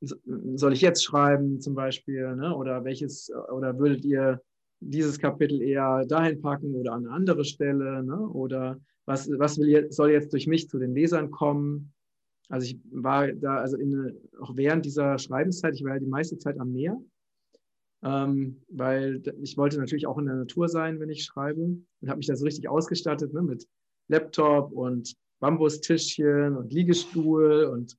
soll 0.00 0.72
ich 0.72 0.80
jetzt 0.80 1.04
schreiben 1.04 1.60
zum 1.60 1.74
Beispiel, 1.74 2.34
ne? 2.36 2.54
oder 2.54 2.84
welches, 2.84 3.30
oder 3.52 3.78
würdet 3.78 4.04
ihr 4.04 4.40
dieses 4.80 5.18
Kapitel 5.18 5.60
eher 5.60 6.06
dahin 6.06 6.40
packen 6.40 6.74
oder 6.74 6.92
an 6.92 7.06
eine 7.06 7.14
andere 7.14 7.44
Stelle, 7.44 8.02
ne? 8.02 8.18
oder 8.28 8.80
was, 9.04 9.28
was 9.38 9.58
will, 9.58 9.90
soll 9.90 10.10
jetzt 10.10 10.32
durch 10.32 10.46
mich 10.46 10.68
zu 10.68 10.78
den 10.78 10.94
Lesern 10.94 11.30
kommen? 11.30 11.92
Also 12.48 12.66
ich 12.66 12.78
war 12.90 13.28
da, 13.32 13.58
also 13.58 13.76
in, 13.76 14.16
auch 14.40 14.56
während 14.56 14.84
dieser 14.84 15.18
Schreibenszeit, 15.18 15.74
ich 15.74 15.84
war 15.84 15.94
ja 15.94 16.00
die 16.00 16.06
meiste 16.06 16.38
Zeit 16.38 16.58
am 16.58 16.72
Meer, 16.72 16.96
ähm, 18.02 18.62
weil 18.68 19.22
ich 19.42 19.56
wollte 19.56 19.78
natürlich 19.78 20.06
auch 20.06 20.18
in 20.18 20.26
der 20.26 20.36
Natur 20.36 20.68
sein, 20.68 20.98
wenn 21.00 21.10
ich 21.10 21.24
schreibe 21.24 21.60
und 21.60 22.08
habe 22.08 22.18
mich 22.18 22.26
da 22.26 22.36
so 22.36 22.44
richtig 22.44 22.68
ausgestattet 22.68 23.34
ne, 23.34 23.42
mit 23.42 23.68
Laptop 24.08 24.72
und 24.72 25.14
Bambustischchen 25.40 26.56
und 26.56 26.72
Liegestuhl 26.72 27.64
und 27.64 27.98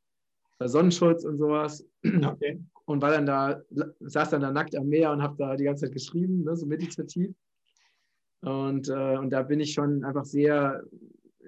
Sonnenschutz 0.59 1.25
und 1.25 1.37
sowas. 1.37 1.85
Okay. 2.03 2.59
Und 2.85 3.01
war 3.01 3.11
dann 3.11 3.25
da, 3.25 3.61
saß 3.99 4.31
dann 4.31 4.41
da 4.41 4.51
nackt 4.51 4.75
am 4.75 4.87
Meer 4.87 5.11
und 5.11 5.21
habe 5.21 5.35
da 5.37 5.55
die 5.55 5.63
ganze 5.63 5.85
Zeit 5.85 5.93
geschrieben, 5.93 6.43
ne, 6.43 6.55
so 6.55 6.65
meditativ. 6.65 7.33
Und, 8.41 8.89
äh, 8.89 9.17
und 9.17 9.29
da 9.29 9.43
bin 9.43 9.59
ich 9.59 9.73
schon 9.73 10.03
einfach 10.03 10.25
sehr, 10.25 10.83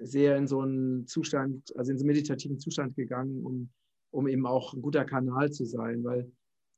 sehr 0.00 0.36
in 0.36 0.46
so 0.46 0.60
einen 0.60 1.06
Zustand, 1.06 1.76
also 1.76 1.90
in 1.90 1.98
so 1.98 2.02
einen 2.02 2.14
meditativen 2.14 2.58
Zustand 2.58 2.94
gegangen, 2.94 3.44
um, 3.44 3.70
um 4.10 4.28
eben 4.28 4.46
auch 4.46 4.74
ein 4.74 4.82
guter 4.82 5.04
Kanal 5.04 5.50
zu 5.50 5.64
sein. 5.64 6.04
Weil, 6.04 6.30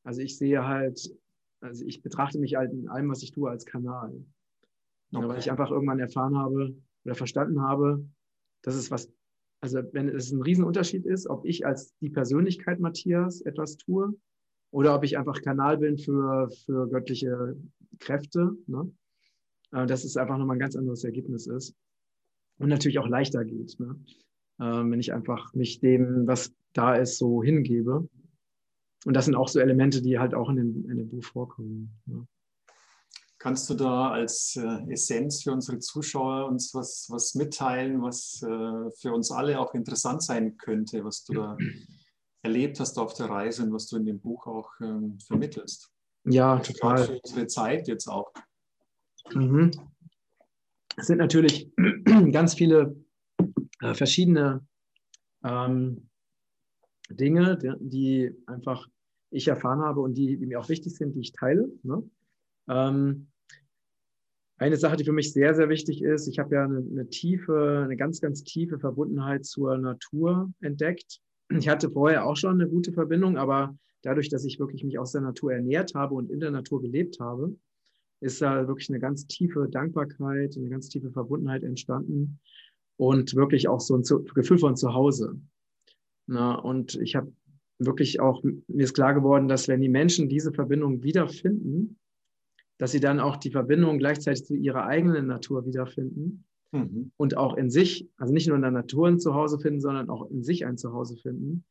also 0.05 0.21
ich 0.21 0.37
sehe 0.37 0.67
halt, 0.67 1.15
also 1.61 1.85
ich 1.85 2.03
betrachte 2.03 2.39
mich 2.39 2.57
halt 2.57 2.73
in 2.73 2.89
allem, 2.89 3.11
was 3.11 3.23
ich 3.23 3.33
tue, 3.33 3.51
als 3.51 3.67
Kanal. 3.67 4.25
Okay. 5.13 5.29
weil 5.29 5.39
ich 5.39 5.51
einfach 5.51 5.71
irgendwann 5.71 6.01
erfahren 6.01 6.37
habe 6.37 6.75
oder 7.05 7.15
verstanden 7.15 7.63
habe, 7.63 8.05
dass 8.67 8.75
es 8.75 8.91
was, 8.91 9.11
also 9.63 9.81
wenn 9.93 10.09
es 10.09 10.31
ein 10.31 10.43
Riesenunterschied 10.43 11.07
ist, 11.07 11.27
ob 11.29 11.47
ich 11.47 11.65
als 11.65 11.97
die 12.01 12.11
Persönlichkeit 12.11 12.81
Matthias 12.81 13.41
etwas 13.41 13.79
tue 13.79 14.15
oder 14.71 14.95
ob 14.95 15.05
ich 15.05 15.17
einfach 15.17 15.41
Kanal 15.41 15.79
bin 15.79 15.97
für, 15.97 16.51
für 16.67 16.89
göttliche 16.89 17.57
Kräfte. 17.99 18.53
Ne? 18.67 18.93
Äh, 19.73 19.87
dass 19.87 20.05
es 20.05 20.17
einfach 20.17 20.39
nochmal 20.39 20.57
ein 20.57 20.61
ganz 20.61 20.77
anderes 20.77 21.05
Ergebnis 21.05 21.47
ist. 21.47 21.75
Und 22.59 22.69
natürlich 22.69 22.99
auch 22.99 23.09
leichter 23.09 23.45
geht, 23.45 23.79
ne? 23.79 23.99
Ähm, 24.59 24.91
wenn 24.91 25.01
ich 25.01 25.13
einfach 25.13 25.53
mich 25.53 25.81
dem, 25.81 26.27
was 26.27 26.55
da 26.73 26.95
ist, 26.95 27.19
so 27.19 27.43
hingebe. 27.43 28.09
Und 29.05 29.15
das 29.15 29.27
sind 29.27 29.35
auch 29.35 29.49
so 29.49 29.61
Elemente, 29.61 30.01
die 30.01 30.19
halt 30.19 30.35
auch 30.35 30.49
in 30.49 30.57
dem, 30.57 30.91
in 30.91 30.97
dem 30.97 31.09
Buch 31.11 31.23
vorkommen. 31.23 32.01
Ne? 32.07 32.27
Kannst 33.47 33.71
du 33.71 33.75
da 33.75 34.11
als 34.11 34.57
äh, 34.57 34.93
Essenz 34.93 35.45
für 35.45 35.53
unsere 35.53 35.79
Zuschauer 35.79 36.49
uns 36.49 36.75
was, 36.75 37.07
was 37.11 37.37
mitteilen, 37.37 38.03
was 38.03 38.43
äh, 38.43 38.91
für 39.01 39.13
uns 39.13 39.31
alle 39.31 39.61
auch 39.61 39.73
interessant 39.73 40.25
sein 40.25 40.57
könnte, 40.57 41.05
was 41.05 41.23
du 41.23 41.35
da 41.35 41.57
erlebt 42.43 42.81
hast 42.81 42.99
auf 42.99 43.15
der 43.15 43.27
Reise 43.27 43.63
und 43.63 43.73
was 43.73 43.87
du 43.87 43.99
in 43.99 44.05
dem 44.05 44.19
Buch 44.19 44.49
auch 44.49 44.73
ähm, 44.81 45.21
vermittelst? 45.21 45.93
Ja, 46.25 46.59
total. 46.59 47.05
Für 47.05 47.21
unsere 47.21 47.47
Zeit 47.47 47.87
jetzt 47.87 48.09
auch. 48.09 48.33
Mhm. 49.33 49.71
Es 50.97 51.07
sind 51.07 51.19
natürlich 51.19 51.71
ganz 52.33 52.55
viele 52.55 52.97
äh, 53.81 53.95
verschiedene 53.95 54.67
ähm, 55.45 56.11
Dinge, 57.11 57.57
die, 57.59 57.73
die, 57.79 58.43
einfach 58.49 58.89
ich 59.31 59.47
erfahren 59.47 59.83
habe 59.83 60.01
und 60.01 60.15
die, 60.15 60.37
die, 60.37 60.47
mir 60.47 60.59
auch 60.59 60.69
wichtig 60.69 60.97
sind, 60.97 61.15
die 61.15 61.21
ich 61.21 61.31
teile. 61.31 61.71
Ne? 61.85 62.03
Ähm, 62.69 63.29
eine 64.59 64.77
Sache, 64.77 64.97
die 64.97 65.05
für 65.05 65.13
mich 65.13 65.33
sehr, 65.33 65.55
sehr 65.55 65.69
wichtig 65.69 66.03
ist, 66.03 66.29
ich 66.29 66.39
habe 66.39 66.55
ja 66.55 66.65
eine, 66.65 66.79
eine, 66.79 67.09
tiefe, 67.09 67.83
eine 67.85 67.97
ganz, 67.97 68.21
ganz 68.21 68.43
tiefe 68.43 68.79
Verbundenheit 68.79 69.45
zur 69.45 69.77
Natur 69.77 70.53
entdeckt. 70.61 71.21
Ich 71.51 71.69
hatte 71.69 71.91
vorher 71.91 72.27
auch 72.27 72.37
schon 72.37 72.61
eine 72.61 72.69
gute 72.69 72.93
Verbindung, 72.93 73.37
aber 73.37 73.77
dadurch, 74.03 74.29
dass 74.29 74.45
ich 74.45 74.59
wirklich 74.59 74.83
mich 74.83 74.99
aus 74.99 75.13
der 75.13 75.21
Natur 75.21 75.53
ernährt 75.53 75.95
habe 75.95 76.15
und 76.15 76.31
in 76.31 76.41
der 76.41 76.51
Natur 76.51 76.81
gelebt 76.81 77.21
habe, 77.21 77.55
ist 78.21 78.41
da 78.41 78.67
wirklich 78.67 78.89
eine 78.89 78.99
ganz 78.99 79.27
tiefe 79.27 79.69
Dankbarkeit, 79.69 80.57
eine 80.57 80.71
ganz 80.71 80.89
tiefe 80.89 81.11
Verbundenheit 81.11 81.63
entstanden 81.63 82.41
und 82.97 83.35
wirklich 83.35 83.69
auch 83.69 83.81
so 83.81 83.97
ein 83.97 84.05
Gefühl 84.35 84.59
von 84.59 84.77
Zuhause. 84.77 85.39
Na, 86.27 86.55
und 86.55 86.95
ich 86.97 87.15
habe 87.15 87.33
wirklich 87.79 88.21
auch, 88.21 88.43
mir 88.43 88.85
ist 88.85 88.95
klar 88.95 89.15
geworden, 89.15 89.49
dass 89.49 89.69
wenn 89.69 89.83
die 89.83 89.89
Menschen 89.89 90.29
diese 90.29 90.53
Verbindung 90.53 91.03
wiederfinden, 91.03 91.99
dass 92.79 92.93
sie 92.93 93.01
dann 93.01 93.21
auch 93.21 93.37
die 93.37 93.51
Verbindung 93.51 93.99
gleichzeitig 93.99 94.45
zu 94.45 94.55
ihrer 94.55 94.87
eigenen 94.87 95.27
Natur 95.27 95.67
wiederfinden 95.67 96.45
mhm. 96.73 97.13
und 97.17 97.37
auch 97.37 97.57
in 97.57 97.71
sich, 97.71 98.09
also 98.17 98.33
nicht 98.33 98.49
nur 98.49 98.57
in 98.57 98.63
der 98.63 98.71
Natur 98.71 99.09
ein 99.09 99.19
Zuhause 99.19 99.59
finden, 99.59 99.81
sondern 99.81 100.11
auch 100.11 100.31
in 100.31 100.43
sich 100.43 100.67
ein 100.67 100.77
Zuhause 100.77 101.17
finden 101.17 101.65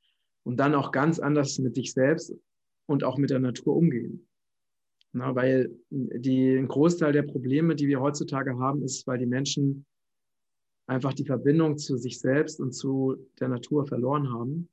und 0.43 0.57
dann 0.57 0.75
auch 0.75 0.91
ganz 0.91 1.19
anders 1.19 1.59
mit 1.59 1.75
sich 1.75 1.93
selbst 1.93 2.35
und 2.87 3.03
auch 3.03 3.17
mit 3.17 3.29
der 3.29 3.39
Natur 3.39 3.75
umgehen. 3.75 4.27
Na, 5.11 5.33
weil 5.33 5.71
die, 5.89 6.55
ein 6.55 6.67
Großteil 6.67 7.13
der 7.13 7.23
Probleme, 7.23 7.75
die 7.75 7.87
wir 7.87 8.01
heutzutage 8.01 8.59
haben, 8.59 8.83
ist, 8.83 9.07
weil 9.07 9.17
die 9.17 9.25
Menschen 9.25 9.85
einfach 10.87 11.13
die 11.13 11.25
Verbindung 11.25 11.77
zu 11.77 11.97
sich 11.97 12.19
selbst 12.19 12.59
und 12.59 12.73
zu 12.73 13.15
der 13.39 13.47
Natur 13.47 13.85
verloren 13.85 14.31
haben 14.31 14.69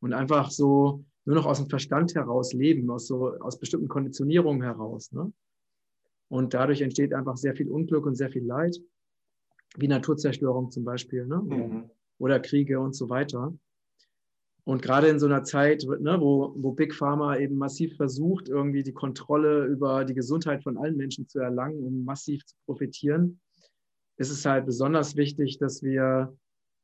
und 0.00 0.12
einfach 0.12 0.50
so 0.50 1.04
nur 1.24 1.34
noch 1.34 1.46
aus 1.46 1.58
dem 1.58 1.68
Verstand 1.68 2.14
heraus 2.14 2.52
leben, 2.52 2.90
aus, 2.90 3.06
so, 3.06 3.34
aus 3.40 3.58
bestimmten 3.58 3.88
Konditionierungen 3.88 4.62
heraus. 4.62 5.10
Ne? 5.12 5.32
Und 6.28 6.54
dadurch 6.54 6.80
entsteht 6.80 7.14
einfach 7.14 7.36
sehr 7.36 7.54
viel 7.54 7.68
Unglück 7.68 8.06
und 8.06 8.16
sehr 8.16 8.30
viel 8.30 8.44
Leid, 8.44 8.76
wie 9.76 9.88
Naturzerstörung 9.88 10.70
zum 10.70 10.84
Beispiel 10.84 11.26
ne? 11.26 11.40
Mhm. 11.42 11.90
oder 12.18 12.40
Kriege 12.40 12.80
und 12.80 12.94
so 12.94 13.08
weiter. 13.08 13.52
Und 14.64 14.82
gerade 14.82 15.06
in 15.06 15.20
so 15.20 15.26
einer 15.26 15.44
Zeit, 15.44 15.86
ne, 16.00 16.20
wo, 16.20 16.52
wo 16.56 16.72
Big 16.72 16.92
Pharma 16.92 17.36
eben 17.36 17.56
massiv 17.56 17.94
versucht, 17.96 18.48
irgendwie 18.48 18.82
die 18.82 18.92
Kontrolle 18.92 19.64
über 19.66 20.04
die 20.04 20.14
Gesundheit 20.14 20.64
von 20.64 20.76
allen 20.76 20.96
Menschen 20.96 21.28
zu 21.28 21.38
erlangen, 21.38 21.78
um 21.84 22.04
massiv 22.04 22.44
zu 22.44 22.56
profitieren, 22.66 23.40
ist 24.16 24.30
es 24.30 24.44
halt 24.44 24.66
besonders 24.66 25.14
wichtig, 25.14 25.58
dass 25.58 25.84
wir 25.84 26.36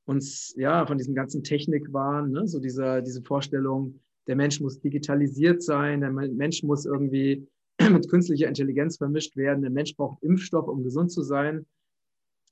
uns 0.05 0.55
ja 0.57 0.87
von 0.87 0.97
diesem 0.97 1.17
ganzen 1.17 1.43
Technikwahn, 1.43 2.31
ne, 2.31 2.47
so 2.47 2.61
dieser, 2.61 3.03
diese 3.03 3.23
Vorstellung, 3.23 3.99
der 4.29 4.37
Mensch 4.37 4.61
muss 4.61 4.81
digitalisiert 4.81 5.61
sein, 5.61 6.03
der 6.03 6.13
Mensch 6.13 6.63
muss 6.63 6.87
irgendwie 6.87 7.49
mit 7.93 8.09
künstlicher 8.09 8.49
Intelligenz 8.49 8.97
vermischt 8.97 9.37
werden, 9.37 9.63
der 9.63 9.71
Mensch 9.71 9.97
braucht 9.97 10.23
Impfstoff, 10.23 10.69
um 10.69 10.83
gesund 10.83 11.11
zu 11.11 11.23
sein. 11.23 11.67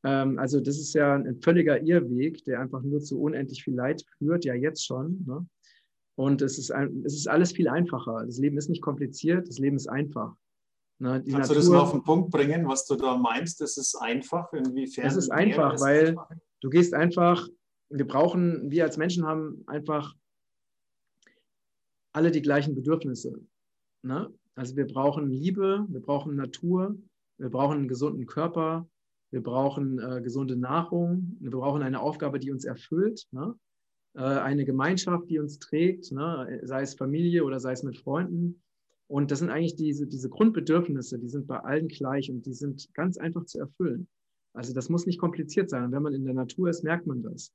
Ähm, 0.04 0.38
also 0.38 0.60
das 0.60 0.78
ist 0.78 0.94
ja 0.94 1.14
ein 1.14 1.40
völliger 1.40 1.82
Irrweg, 1.82 2.44
der 2.44 2.60
einfach 2.60 2.82
nur 2.82 3.00
zu 3.00 3.20
unendlich 3.20 3.62
viel 3.62 3.74
Leid 3.74 4.04
führt, 4.18 4.44
ja 4.44 4.54
jetzt 4.54 4.84
schon. 4.84 5.24
Ne? 5.26 5.46
Und 6.16 6.42
es 6.42 6.58
ist, 6.58 6.70
ein, 6.70 7.02
es 7.04 7.14
ist 7.14 7.28
alles 7.28 7.52
viel 7.52 7.68
einfacher. 7.68 8.24
Das 8.26 8.38
Leben 8.38 8.58
ist 8.58 8.68
nicht 8.68 8.82
kompliziert, 8.82 9.48
das 9.48 9.58
Leben 9.58 9.76
ist 9.76 9.88
einfach. 9.88 10.34
Ne? 10.98 11.22
Kannst 11.22 11.28
Natur, 11.28 11.48
du 11.48 11.54
das 11.54 11.68
mal 11.68 11.80
auf 11.80 11.92
den 11.92 12.04
Punkt 12.04 12.30
bringen, 12.30 12.68
was 12.68 12.86
du 12.86 12.96
da 12.96 13.16
meinst? 13.16 13.60
Es 13.62 13.76
ist 13.78 13.94
einfach, 13.96 14.52
inwiefern? 14.52 15.06
Es 15.06 15.16
ist 15.16 15.30
einfach, 15.30 15.80
weil 15.80 16.08
einfach? 16.08 16.30
du 16.60 16.70
gehst 16.70 16.94
einfach, 16.94 17.48
wir 17.88 18.06
brauchen, 18.06 18.70
wir 18.70 18.84
als 18.84 18.96
Menschen 18.96 19.26
haben 19.26 19.64
einfach 19.66 20.14
alle 22.12 22.30
die 22.30 22.42
gleichen 22.42 22.74
Bedürfnisse. 22.74 23.40
Ne? 24.02 24.32
Also 24.60 24.76
wir 24.76 24.86
brauchen 24.86 25.30
Liebe, 25.30 25.86
wir 25.88 26.00
brauchen 26.00 26.36
Natur, 26.36 26.94
wir 27.38 27.48
brauchen 27.48 27.78
einen 27.78 27.88
gesunden 27.88 28.26
Körper, 28.26 28.86
wir 29.30 29.42
brauchen 29.42 29.98
äh, 29.98 30.20
gesunde 30.20 30.54
Nahrung, 30.54 31.38
wir 31.40 31.50
brauchen 31.50 31.80
eine 31.80 31.98
Aufgabe, 31.98 32.38
die 32.38 32.50
uns 32.50 32.66
erfüllt, 32.66 33.26
ne? 33.30 33.54
äh, 34.12 34.20
eine 34.20 34.66
Gemeinschaft, 34.66 35.30
die 35.30 35.38
uns 35.38 35.60
trägt, 35.60 36.12
ne? 36.12 36.60
sei 36.64 36.82
es 36.82 36.92
Familie 36.92 37.44
oder 37.44 37.58
sei 37.58 37.72
es 37.72 37.82
mit 37.84 37.96
Freunden. 37.96 38.60
Und 39.06 39.30
das 39.30 39.38
sind 39.38 39.48
eigentlich 39.48 39.76
diese, 39.76 40.06
diese 40.06 40.28
Grundbedürfnisse, 40.28 41.18
die 41.18 41.30
sind 41.30 41.46
bei 41.46 41.60
allen 41.60 41.88
gleich 41.88 42.30
und 42.30 42.44
die 42.44 42.52
sind 42.52 42.92
ganz 42.92 43.16
einfach 43.16 43.46
zu 43.46 43.60
erfüllen. 43.60 44.08
Also 44.52 44.74
das 44.74 44.90
muss 44.90 45.06
nicht 45.06 45.18
kompliziert 45.18 45.70
sein. 45.70 45.84
Und 45.84 45.92
wenn 45.92 46.02
man 46.02 46.12
in 46.12 46.26
der 46.26 46.34
Natur 46.34 46.68
ist, 46.68 46.84
merkt 46.84 47.06
man 47.06 47.22
das. 47.22 47.50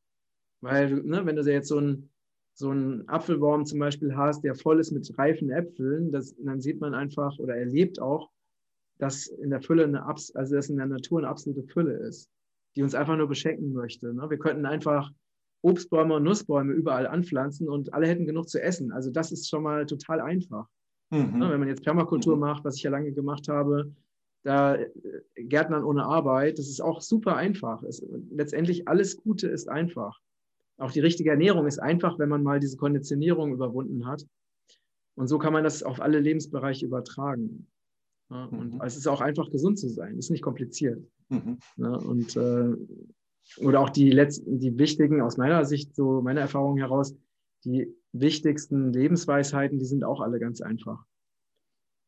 Weil, 0.60 1.04
ne, 1.04 1.24
wenn 1.24 1.36
du 1.36 1.44
jetzt 1.44 1.68
so 1.68 1.78
einen 1.78 2.10
so 2.58 2.70
einen 2.70 3.08
Apfelbaum 3.10 3.66
zum 3.66 3.80
Beispiel 3.80 4.16
hast, 4.16 4.44
der 4.44 4.56
voll 4.56 4.80
ist 4.80 4.92
mit 4.92 5.18
reifen 5.18 5.52
Äpfeln, 5.52 6.12
das, 6.12 6.34
dann 6.38 6.62
sieht 6.62 6.80
man 6.80 6.94
einfach 6.94 7.38
oder 7.38 7.56
erlebt 7.56 8.02
auch, 8.02 8.32
dass 8.98 9.28
in 9.28 9.50
der 9.50 9.62
Fülle 9.62 9.84
eine, 9.84 10.06
also 10.06 10.56
dass 10.56 10.70
in 10.70 10.78
der 10.78 10.86
Natur 10.86 11.20
eine 11.20 11.28
absolute 11.28 11.64
Fülle 11.64 11.94
ist, 11.94 12.30
die 12.76 12.82
uns 12.82 12.96
einfach 12.96 13.18
nur 13.18 13.28
beschenken 13.28 13.74
möchte. 13.74 14.14
Ne? 14.14 14.30
Wir 14.30 14.40
könnten 14.40 14.66
einfach 14.66 15.12
Obstbäume 15.64 16.16
und 16.16 16.24
Nussbäume 16.24 16.72
überall 16.72 17.08
anpflanzen 17.08 17.68
und 17.68 17.94
alle 17.94 18.08
hätten 18.08 18.26
genug 18.26 18.48
zu 18.48 18.62
essen. 18.62 18.94
Also 18.94 19.12
das 19.12 19.34
ist 19.34 19.50
schon 19.50 19.64
mal 19.64 19.86
total 19.86 20.22
einfach. 20.22 20.68
Mhm. 21.10 21.40
Ne? 21.40 21.50
Wenn 21.50 21.60
man 21.60 21.68
jetzt 21.68 21.84
Permakultur 21.84 22.36
mhm. 22.36 22.42
macht, 22.42 22.64
was 22.64 22.78
ich 22.78 22.84
ja 22.84 22.90
lange 22.90 23.12
gemacht 23.12 23.50
habe, 23.50 23.94
da 24.44 24.76
äh, 24.76 24.90
Gärtnern 25.36 25.84
ohne 25.84 26.06
Arbeit, 26.06 26.58
das 26.58 26.70
ist 26.70 26.82
auch 26.82 27.02
super 27.02 27.36
einfach. 27.36 27.84
Es, 27.84 28.06
letztendlich 28.32 28.88
alles 28.88 29.18
Gute 29.18 29.50
ist 29.50 29.68
einfach. 29.68 30.22
Auch 30.77 30.91
die 30.91 31.00
richtige 31.00 31.29
Ernährung 31.29 31.67
ist 31.67 31.79
einfach, 31.79 32.20
wenn 32.20 32.29
man 32.29 32.44
mal 32.44 32.60
diese 32.60 32.77
Konditionierung 32.77 33.53
überwunden 33.53 34.05
hat. 34.05 34.25
Und 35.15 35.27
so 35.27 35.38
kann 35.38 35.53
man 35.53 35.63
das 35.63 35.84
auf 35.84 36.01
alle 36.01 36.20
Lebensbereiche 36.20 36.86
übertragen. 36.86 37.67
Ja, 38.29 38.46
und 38.46 38.74
mhm. 38.74 38.82
es 38.82 38.98
ist 38.98 39.08
auch 39.08 39.22
einfach 39.22 39.50
gesund 39.50 39.79
zu 39.79 39.88
sein, 39.88 40.17
ist 40.17 40.32
nicht 40.32 40.41
kompliziert. 40.41 41.01
Mhm. 41.29 41.60
Ja, 41.77 41.96
und 41.96 42.36
äh, 42.36 42.75
oder 43.58 43.79
auch 43.79 43.89
die 43.89 44.10
letzten, 44.10 44.60
die 44.60 44.77
wichtigen, 44.77 45.22
aus 45.22 45.38
meiner 45.38 45.63
Sicht, 45.65 45.96
so 45.96 46.22
meiner 46.22 46.41
Erfahrung 46.41 46.77
heraus, 46.77 47.15
die 47.63 47.94
wichtigsten 48.12 48.91
Lebensweisheiten, 48.91 49.77
die 49.77 49.86
sind 49.86 50.03
auch 50.03 50.22
alle 50.22 50.39
ganz 50.39 50.62
einfach. 50.62 51.05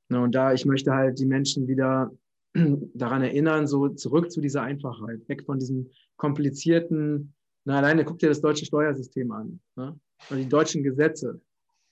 Ja, 0.10 0.20
und 0.20 0.34
da, 0.34 0.54
ich 0.54 0.66
möchte 0.66 0.94
halt 0.94 1.20
die 1.20 1.26
Menschen 1.26 1.68
wieder 1.68 2.12
daran 2.94 3.22
erinnern, 3.22 3.68
so 3.68 3.90
zurück 3.90 4.32
zu 4.32 4.42
dieser 4.42 4.64
Einfachheit, 4.64 5.28
weg 5.28 5.46
von 5.46 5.60
diesem 5.60 5.90
komplizierten, 6.16 7.34
na 7.68 7.80
alleine 7.80 8.06
guck 8.06 8.18
dir 8.18 8.30
das 8.30 8.40
deutsche 8.40 8.66
Steuersystem 8.66 9.30
an, 9.34 9.60
ne? 9.76 10.00
oder 10.30 10.40
die 10.40 10.48
deutschen 10.48 10.84
Gesetze. 10.84 11.42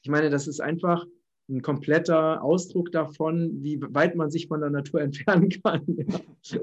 Ich 0.04 0.10
meine, 0.10 0.30
das 0.30 0.48
ist 0.48 0.62
einfach 0.62 1.06
ein 1.50 1.62
kompletter 1.62 2.42
Ausdruck 2.42 2.94
davon, 2.94 3.62
wie 3.62 3.82
weit 3.82 4.16
man 4.16 4.32
sich 4.32 4.48
von 4.48 4.62
der 4.62 4.70
Natur 4.70 5.02
entfernen 5.02 5.50
kann. 5.50 6.08
Ja. 6.44 6.60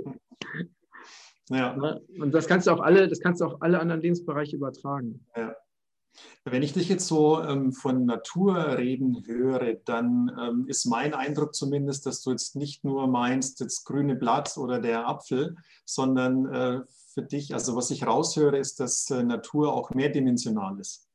Ja. 1.51 1.77
Ne? 1.77 2.01
Und 2.19 2.33
das 2.33 2.47
kannst 2.47 2.67
du 2.67 2.71
auf 2.71 2.81
alle, 2.81 3.07
das 3.07 3.21
kannst 3.21 3.43
du 3.43 3.45
auf 3.45 3.61
alle 3.61 3.81
anderen 3.81 4.01
Lebensbereiche 4.01 4.57
übertragen. 4.57 5.27
Ja. 5.37 5.55
Wenn 6.45 6.63
ich 6.63 6.73
dich 6.73 6.89
jetzt 6.89 7.07
so 7.07 7.41
ähm, 7.43 7.73
von 7.73 8.05
Natur 8.05 8.79
reden 8.79 9.25
höre, 9.27 9.75
dann 9.85 10.31
ähm, 10.41 10.67
ist 10.67 10.85
mein 10.87 11.15
Eindruck 11.15 11.55
zumindest, 11.55 12.07
dass 12.07 12.23
du 12.23 12.31
jetzt 12.31 12.57
nicht 12.57 12.85
nur 12.85 13.07
meinst, 13.07 13.61
das 13.61 13.85
grüne 13.85 14.17
Blatt 14.17 14.57
oder 14.57 14.81
der 14.81 15.09
Apfel, 15.09 15.57
sondern 15.85 16.47
äh, 16.47 16.81
für 17.15 17.23
dich, 17.23 17.55
also 17.55 17.77
was 17.77 17.91
ich 17.91 18.07
raushöre, 18.07 18.59
ist, 18.59 18.81
dass 18.81 19.11
äh, 19.11 19.23
Natur 19.23 19.73
auch 19.73 19.91
mehrdimensional 19.91 20.79
ist. 20.81 21.09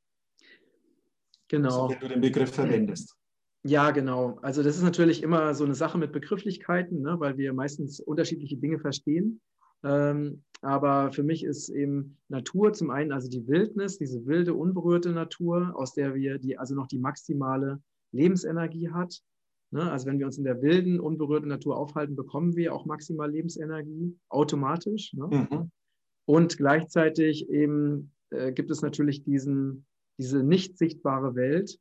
Genau. 1.47 1.83
Also, 1.83 1.89
wenn 1.89 1.99
du 1.99 2.07
den 2.07 2.21
Begriff 2.21 2.53
verwendest. 2.53 3.15
Ja, 3.63 3.91
genau. 3.91 4.39
Also 4.41 4.63
das 4.63 4.77
ist 4.77 4.83
natürlich 4.83 5.23
immer 5.23 5.53
so 5.53 5.65
eine 5.65 5.75
Sache 5.75 5.97
mit 5.97 6.13
Begrifflichkeiten, 6.13 7.01
ne, 7.01 7.19
weil 7.19 7.37
wir 7.37 7.53
meistens 7.53 7.99
unterschiedliche 7.99 8.55
Dinge 8.55 8.79
verstehen. 8.79 9.41
Ähm, 9.84 10.43
aber 10.62 11.12
für 11.12 11.24
mich 11.24 11.43
ist 11.43 11.69
eben 11.69 12.17
Natur 12.29 12.74
zum 12.74 12.89
einen 12.89 13.12
also 13.12 13.29
die 13.29 13.48
Wildnis, 13.48 13.98
diese 13.98 14.25
wilde, 14.25 14.53
unberührte 14.53 15.12
Natur, 15.12 15.74
aus 15.75 15.93
der 15.93 16.15
wir 16.15 16.39
die, 16.39 16.57
also 16.57 16.74
noch 16.75 16.88
die 16.88 16.98
maximale 16.98 17.81
Lebensenergie 18.12 18.89
hat. 18.89 19.22
Ne? 19.72 19.91
Also 19.91 20.07
wenn 20.07 20.19
wir 20.19 20.25
uns 20.25 20.38
in 20.38 20.43
der 20.43 20.62
wilden, 20.62 21.00
unberührten 21.00 21.50
Natur 21.50 21.77
aufhalten, 21.77 22.15
bekommen 22.15 22.55
wir 22.55 22.74
auch 22.74 22.86
maximal 22.86 23.29
Lebensenergie 23.29 24.17
automatisch. 24.29 25.13
Ne? 25.13 25.27
Mhm. 25.27 25.72
Und 26.25 26.57
gleichzeitig 26.57 27.50
eben 27.50 28.12
äh, 28.31 28.51
gibt 28.51 28.72
es 28.72 28.81
natürlich 28.81 29.24
diesen, 29.24 29.86
diese 30.17 30.43
nicht 30.43 30.77
sichtbare 30.77 31.36
Welt, 31.36 31.79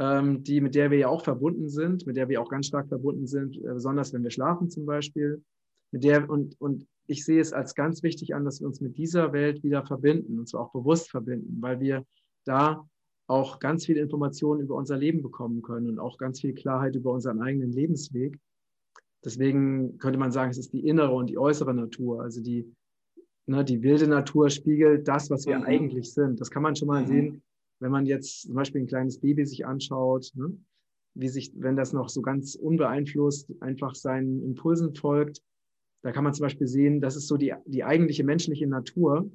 ähm, 0.00 0.42
die, 0.44 0.60
mit 0.60 0.74
der 0.74 0.90
wir 0.90 0.98
ja 0.98 1.08
auch 1.08 1.24
verbunden 1.24 1.68
sind, 1.68 2.06
mit 2.06 2.16
der 2.16 2.28
wir 2.28 2.40
auch 2.40 2.48
ganz 2.48 2.66
stark 2.66 2.88
verbunden 2.88 3.26
sind, 3.26 3.56
äh, 3.58 3.74
besonders 3.74 4.12
wenn 4.12 4.22
wir 4.22 4.30
schlafen 4.30 4.70
zum 4.70 4.86
Beispiel. 4.86 5.42
Mit 5.90 6.04
der, 6.04 6.28
und, 6.28 6.60
und 6.60 6.86
ich 7.06 7.24
sehe 7.24 7.40
es 7.40 7.52
als 7.52 7.74
ganz 7.74 8.02
wichtig 8.02 8.34
an, 8.34 8.44
dass 8.44 8.60
wir 8.60 8.66
uns 8.66 8.80
mit 8.80 8.98
dieser 8.98 9.32
Welt 9.32 9.62
wieder 9.62 9.84
verbinden, 9.84 10.38
und 10.38 10.48
zwar 10.48 10.62
auch 10.62 10.72
bewusst 10.72 11.10
verbinden, 11.10 11.56
weil 11.60 11.80
wir 11.80 12.04
da 12.44 12.86
auch 13.26 13.58
ganz 13.58 13.86
viele 13.86 14.00
Informationen 14.00 14.60
über 14.60 14.74
unser 14.74 14.96
Leben 14.96 15.22
bekommen 15.22 15.62
können 15.62 15.88
und 15.88 15.98
auch 15.98 16.18
ganz 16.18 16.40
viel 16.40 16.54
Klarheit 16.54 16.94
über 16.96 17.12
unseren 17.12 17.40
eigenen 17.40 17.72
Lebensweg. 17.72 18.38
Deswegen 19.24 19.98
könnte 19.98 20.18
man 20.18 20.32
sagen, 20.32 20.50
es 20.50 20.58
ist 20.58 20.72
die 20.72 20.86
innere 20.86 21.12
und 21.12 21.28
die 21.28 21.38
äußere 21.38 21.74
Natur. 21.74 22.22
Also 22.22 22.42
die, 22.42 22.74
ne, 23.46 23.64
die 23.64 23.82
wilde 23.82 24.08
Natur 24.08 24.48
spiegelt 24.48 25.08
das, 25.08 25.30
was 25.30 25.46
wir 25.46 25.58
mhm. 25.58 25.64
eigentlich 25.64 26.12
sind. 26.12 26.40
Das 26.40 26.50
kann 26.50 26.62
man 26.62 26.76
schon 26.76 26.88
mal 26.88 27.02
mhm. 27.02 27.06
sehen, 27.06 27.42
wenn 27.80 27.90
man 27.90 28.06
jetzt 28.06 28.42
zum 28.42 28.54
Beispiel 28.54 28.82
ein 28.82 28.86
kleines 28.86 29.18
Baby 29.18 29.44
sich 29.44 29.66
anschaut, 29.66 30.30
ne, 30.34 30.56
wie 31.14 31.28
sich, 31.28 31.52
wenn 31.56 31.76
das 31.76 31.92
noch 31.92 32.08
so 32.08 32.22
ganz 32.22 32.54
unbeeinflusst 32.54 33.52
einfach 33.60 33.94
seinen 33.94 34.42
Impulsen 34.42 34.94
folgt, 34.94 35.42
da 36.02 36.12
kann 36.12 36.24
man 36.24 36.34
zum 36.34 36.44
Beispiel 36.44 36.66
sehen, 36.66 37.00
das 37.00 37.16
ist 37.16 37.26
so 37.26 37.36
die, 37.36 37.54
die 37.66 37.84
eigentliche 37.84 38.24
menschliche 38.24 38.66
Natur. 38.66 39.30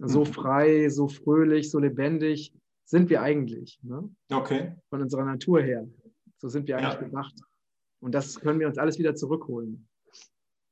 So 0.00 0.20
mhm. 0.20 0.26
frei, 0.26 0.88
so 0.88 1.08
fröhlich, 1.08 1.70
so 1.70 1.78
lebendig 1.78 2.54
sind 2.84 3.10
wir 3.10 3.22
eigentlich. 3.22 3.78
Ne? 3.82 4.08
Okay. 4.30 4.74
Von 4.88 5.02
unserer 5.02 5.24
Natur 5.24 5.62
her. 5.62 5.86
So 6.38 6.48
sind 6.48 6.66
wir 6.66 6.78
eigentlich 6.78 6.94
ja. 6.94 7.08
gedacht. 7.08 7.34
Und 8.00 8.14
das 8.14 8.40
können 8.40 8.58
wir 8.58 8.66
uns 8.66 8.78
alles 8.78 8.98
wieder 8.98 9.14
zurückholen. 9.14 9.86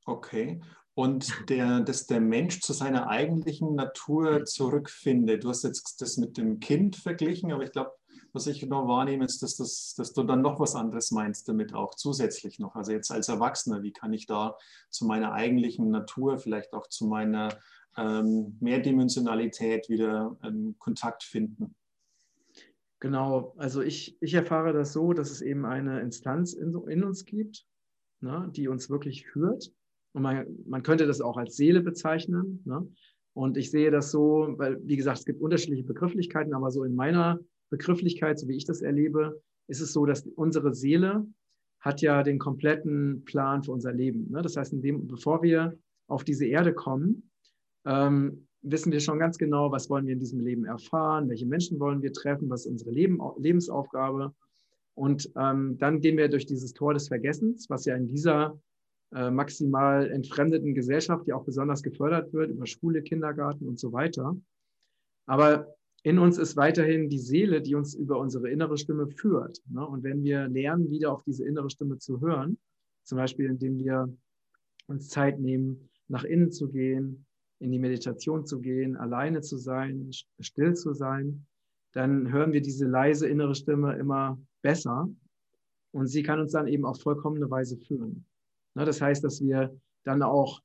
Okay. 0.05 0.59
Und 0.93 1.49
der, 1.49 1.79
dass 1.79 2.05
der 2.05 2.19
Mensch 2.19 2.59
zu 2.59 2.73
seiner 2.73 3.07
eigentlichen 3.07 3.75
Natur 3.75 4.43
zurückfindet. 4.43 5.43
Du 5.43 5.49
hast 5.49 5.63
jetzt 5.63 6.01
das 6.01 6.17
mit 6.17 6.37
dem 6.37 6.59
Kind 6.59 6.97
verglichen, 6.97 7.51
aber 7.53 7.63
ich 7.63 7.71
glaube, 7.71 7.91
was 8.33 8.47
ich 8.47 8.65
noch 8.65 8.87
wahrnehme, 8.87 9.25
ist, 9.25 9.41
dass, 9.41 9.57
das, 9.57 9.93
dass 9.97 10.13
du 10.13 10.23
dann 10.23 10.41
noch 10.41 10.59
was 10.59 10.75
anderes 10.75 11.11
meinst 11.11 11.47
damit 11.47 11.73
auch 11.73 11.95
zusätzlich 11.95 12.59
noch. 12.59 12.75
Also 12.75 12.91
jetzt 12.91 13.11
als 13.11 13.29
Erwachsener, 13.29 13.83
wie 13.83 13.91
kann 13.91 14.13
ich 14.13 14.25
da 14.25 14.57
zu 14.89 15.05
meiner 15.05 15.33
eigentlichen 15.33 15.89
Natur, 15.89 16.37
vielleicht 16.37 16.73
auch 16.73 16.87
zu 16.87 17.07
meiner 17.07 17.49
ähm, 17.97 18.57
Mehrdimensionalität 18.59 19.89
wieder 19.89 20.37
ähm, 20.43 20.75
Kontakt 20.79 21.23
finden? 21.23 21.75
Genau, 22.99 23.53
also 23.57 23.81
ich, 23.81 24.21
ich 24.21 24.33
erfahre 24.33 24.73
das 24.73 24.93
so, 24.93 25.13
dass 25.13 25.31
es 25.31 25.41
eben 25.41 25.65
eine 25.65 26.01
Instanz 26.01 26.53
in, 26.53 26.73
in 26.87 27.03
uns 27.03 27.25
gibt, 27.25 27.65
ne, 28.21 28.49
die 28.55 28.67
uns 28.67 28.89
wirklich 28.89 29.25
führt. 29.25 29.73
Und 30.13 30.23
man, 30.23 30.45
man 30.67 30.83
könnte 30.83 31.07
das 31.07 31.21
auch 31.21 31.37
als 31.37 31.55
Seele 31.55 31.81
bezeichnen. 31.81 32.61
Ne? 32.65 32.87
Und 33.33 33.57
ich 33.57 33.71
sehe 33.71 33.91
das 33.91 34.11
so, 34.11 34.53
weil, 34.57 34.79
wie 34.85 34.97
gesagt, 34.97 35.19
es 35.19 35.25
gibt 35.25 35.41
unterschiedliche 35.41 35.83
Begrifflichkeiten, 35.83 36.53
aber 36.53 36.71
so 36.71 36.83
in 36.83 36.95
meiner 36.95 37.39
Begrifflichkeit, 37.69 38.37
so 38.37 38.47
wie 38.47 38.57
ich 38.57 38.65
das 38.65 38.81
erlebe, 38.81 39.41
ist 39.67 39.79
es 39.79 39.93
so, 39.93 40.05
dass 40.05 40.27
unsere 40.35 40.73
Seele 40.73 41.25
hat 41.79 42.01
ja 42.01 42.23
den 42.23 42.39
kompletten 42.39 43.23
Plan 43.25 43.63
für 43.63 43.71
unser 43.71 43.93
Leben. 43.93 44.29
Ne? 44.29 44.41
Das 44.41 44.57
heißt, 44.57 44.73
dem, 44.83 45.07
bevor 45.07 45.41
wir 45.41 45.77
auf 46.07 46.23
diese 46.23 46.45
Erde 46.45 46.73
kommen, 46.73 47.29
ähm, 47.85 48.47
wissen 48.61 48.91
wir 48.91 48.99
schon 48.99 49.17
ganz 49.17 49.37
genau, 49.37 49.71
was 49.71 49.89
wollen 49.89 50.05
wir 50.05 50.13
in 50.13 50.19
diesem 50.19 50.39
Leben 50.39 50.65
erfahren, 50.65 51.29
welche 51.29 51.47
Menschen 51.47 51.79
wollen 51.79 52.01
wir 52.01 52.13
treffen, 52.13 52.49
was 52.49 52.65
ist 52.65 52.71
unsere 52.71 52.91
Leben, 52.91 53.19
Lebensaufgabe. 53.37 54.33
Und 54.93 55.31
ähm, 55.35 55.77
dann 55.79 56.01
gehen 56.01 56.17
wir 56.17 56.29
durch 56.29 56.45
dieses 56.45 56.73
Tor 56.73 56.93
des 56.93 57.07
Vergessens, 57.07 57.69
was 57.69 57.85
ja 57.85 57.95
in 57.95 58.07
dieser 58.07 58.59
maximal 59.11 60.09
entfremdeten 60.09 60.73
Gesellschaft, 60.73 61.27
die 61.27 61.33
auch 61.33 61.43
besonders 61.43 61.83
gefördert 61.83 62.33
wird 62.33 62.51
über 62.51 62.65
Schule, 62.65 63.01
Kindergarten 63.01 63.67
und 63.67 63.79
so 63.79 63.91
weiter. 63.91 64.35
Aber 65.25 65.75
in 66.03 66.17
uns 66.17 66.37
ist 66.37 66.55
weiterhin 66.55 67.09
die 67.09 67.19
Seele, 67.19 67.61
die 67.61 67.75
uns 67.75 67.93
über 67.93 68.19
unsere 68.19 68.49
innere 68.49 68.77
Stimme 68.77 69.07
führt. 69.07 69.61
Ne? 69.69 69.85
Und 69.85 70.03
wenn 70.03 70.23
wir 70.23 70.47
lernen, 70.47 70.89
wieder 70.89 71.11
auf 71.11 71.23
diese 71.23 71.45
innere 71.45 71.69
Stimme 71.69 71.97
zu 71.99 72.21
hören, 72.21 72.57
zum 73.03 73.17
Beispiel 73.17 73.45
indem 73.47 73.77
wir 73.77 74.11
uns 74.87 75.09
Zeit 75.09 75.39
nehmen, 75.39 75.89
nach 76.07 76.23
innen 76.23 76.51
zu 76.51 76.69
gehen, 76.69 77.25
in 77.59 77.71
die 77.71 77.79
Meditation 77.79 78.45
zu 78.45 78.59
gehen, 78.59 78.97
alleine 78.97 79.41
zu 79.41 79.57
sein, 79.57 80.09
still 80.39 80.73
zu 80.73 80.93
sein, 80.93 81.45
dann 81.93 82.31
hören 82.31 82.53
wir 82.53 82.61
diese 82.61 82.87
leise 82.87 83.27
innere 83.27 83.53
Stimme 83.53 83.95
immer 83.97 84.39
besser 84.61 85.09
und 85.91 86.07
sie 86.07 86.23
kann 86.23 86.39
uns 86.39 86.53
dann 86.53 86.67
eben 86.67 86.85
auf 86.85 86.99
vollkommene 87.01 87.49
Weise 87.49 87.77
führen. 87.77 88.25
Ne? 88.75 88.85
Das 88.85 89.01
heißt, 89.01 89.23
dass 89.23 89.41
wir 89.41 89.75
dann 90.03 90.23
auch 90.23 90.61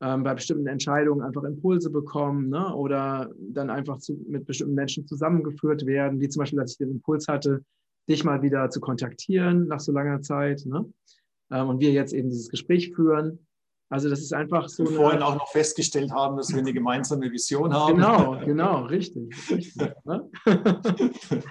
ähm, 0.00 0.22
bei 0.22 0.34
bestimmten 0.34 0.66
Entscheidungen 0.66 1.22
einfach 1.22 1.42
Impulse 1.44 1.90
bekommen 1.90 2.48
ne? 2.50 2.74
oder 2.74 3.30
dann 3.38 3.70
einfach 3.70 3.98
zu, 3.98 4.14
mit 4.28 4.46
bestimmten 4.46 4.74
Menschen 4.74 5.06
zusammengeführt 5.06 5.86
werden, 5.86 6.20
wie 6.20 6.28
zum 6.28 6.40
Beispiel, 6.40 6.60
dass 6.60 6.72
ich 6.72 6.78
den 6.78 6.90
Impuls 6.90 7.26
hatte, 7.28 7.64
dich 8.08 8.24
mal 8.24 8.42
wieder 8.42 8.70
zu 8.70 8.80
kontaktieren 8.80 9.66
nach 9.66 9.80
so 9.80 9.92
langer 9.92 10.22
Zeit 10.22 10.64
ne? 10.66 10.84
ähm, 11.50 11.68
und 11.68 11.80
wir 11.80 11.90
jetzt 11.90 12.12
eben 12.12 12.30
dieses 12.30 12.48
Gespräch 12.48 12.94
führen. 12.94 13.44
Also 13.90 14.10
das 14.10 14.20
ist 14.20 14.34
einfach 14.34 14.68
so. 14.68 14.84
Wir 14.84 14.96
vorhin 14.96 15.22
auch 15.22 15.34
noch 15.34 15.48
festgestellt 15.48 16.12
haben, 16.12 16.36
dass 16.36 16.50
wir 16.50 16.58
eine 16.58 16.74
gemeinsame 16.74 17.32
Vision 17.32 17.72
haben. 17.72 17.96
Genau, 17.96 18.38
genau, 18.44 18.84
richtig. 18.84 19.34
richtig 19.50 19.94
ne? 20.04 20.30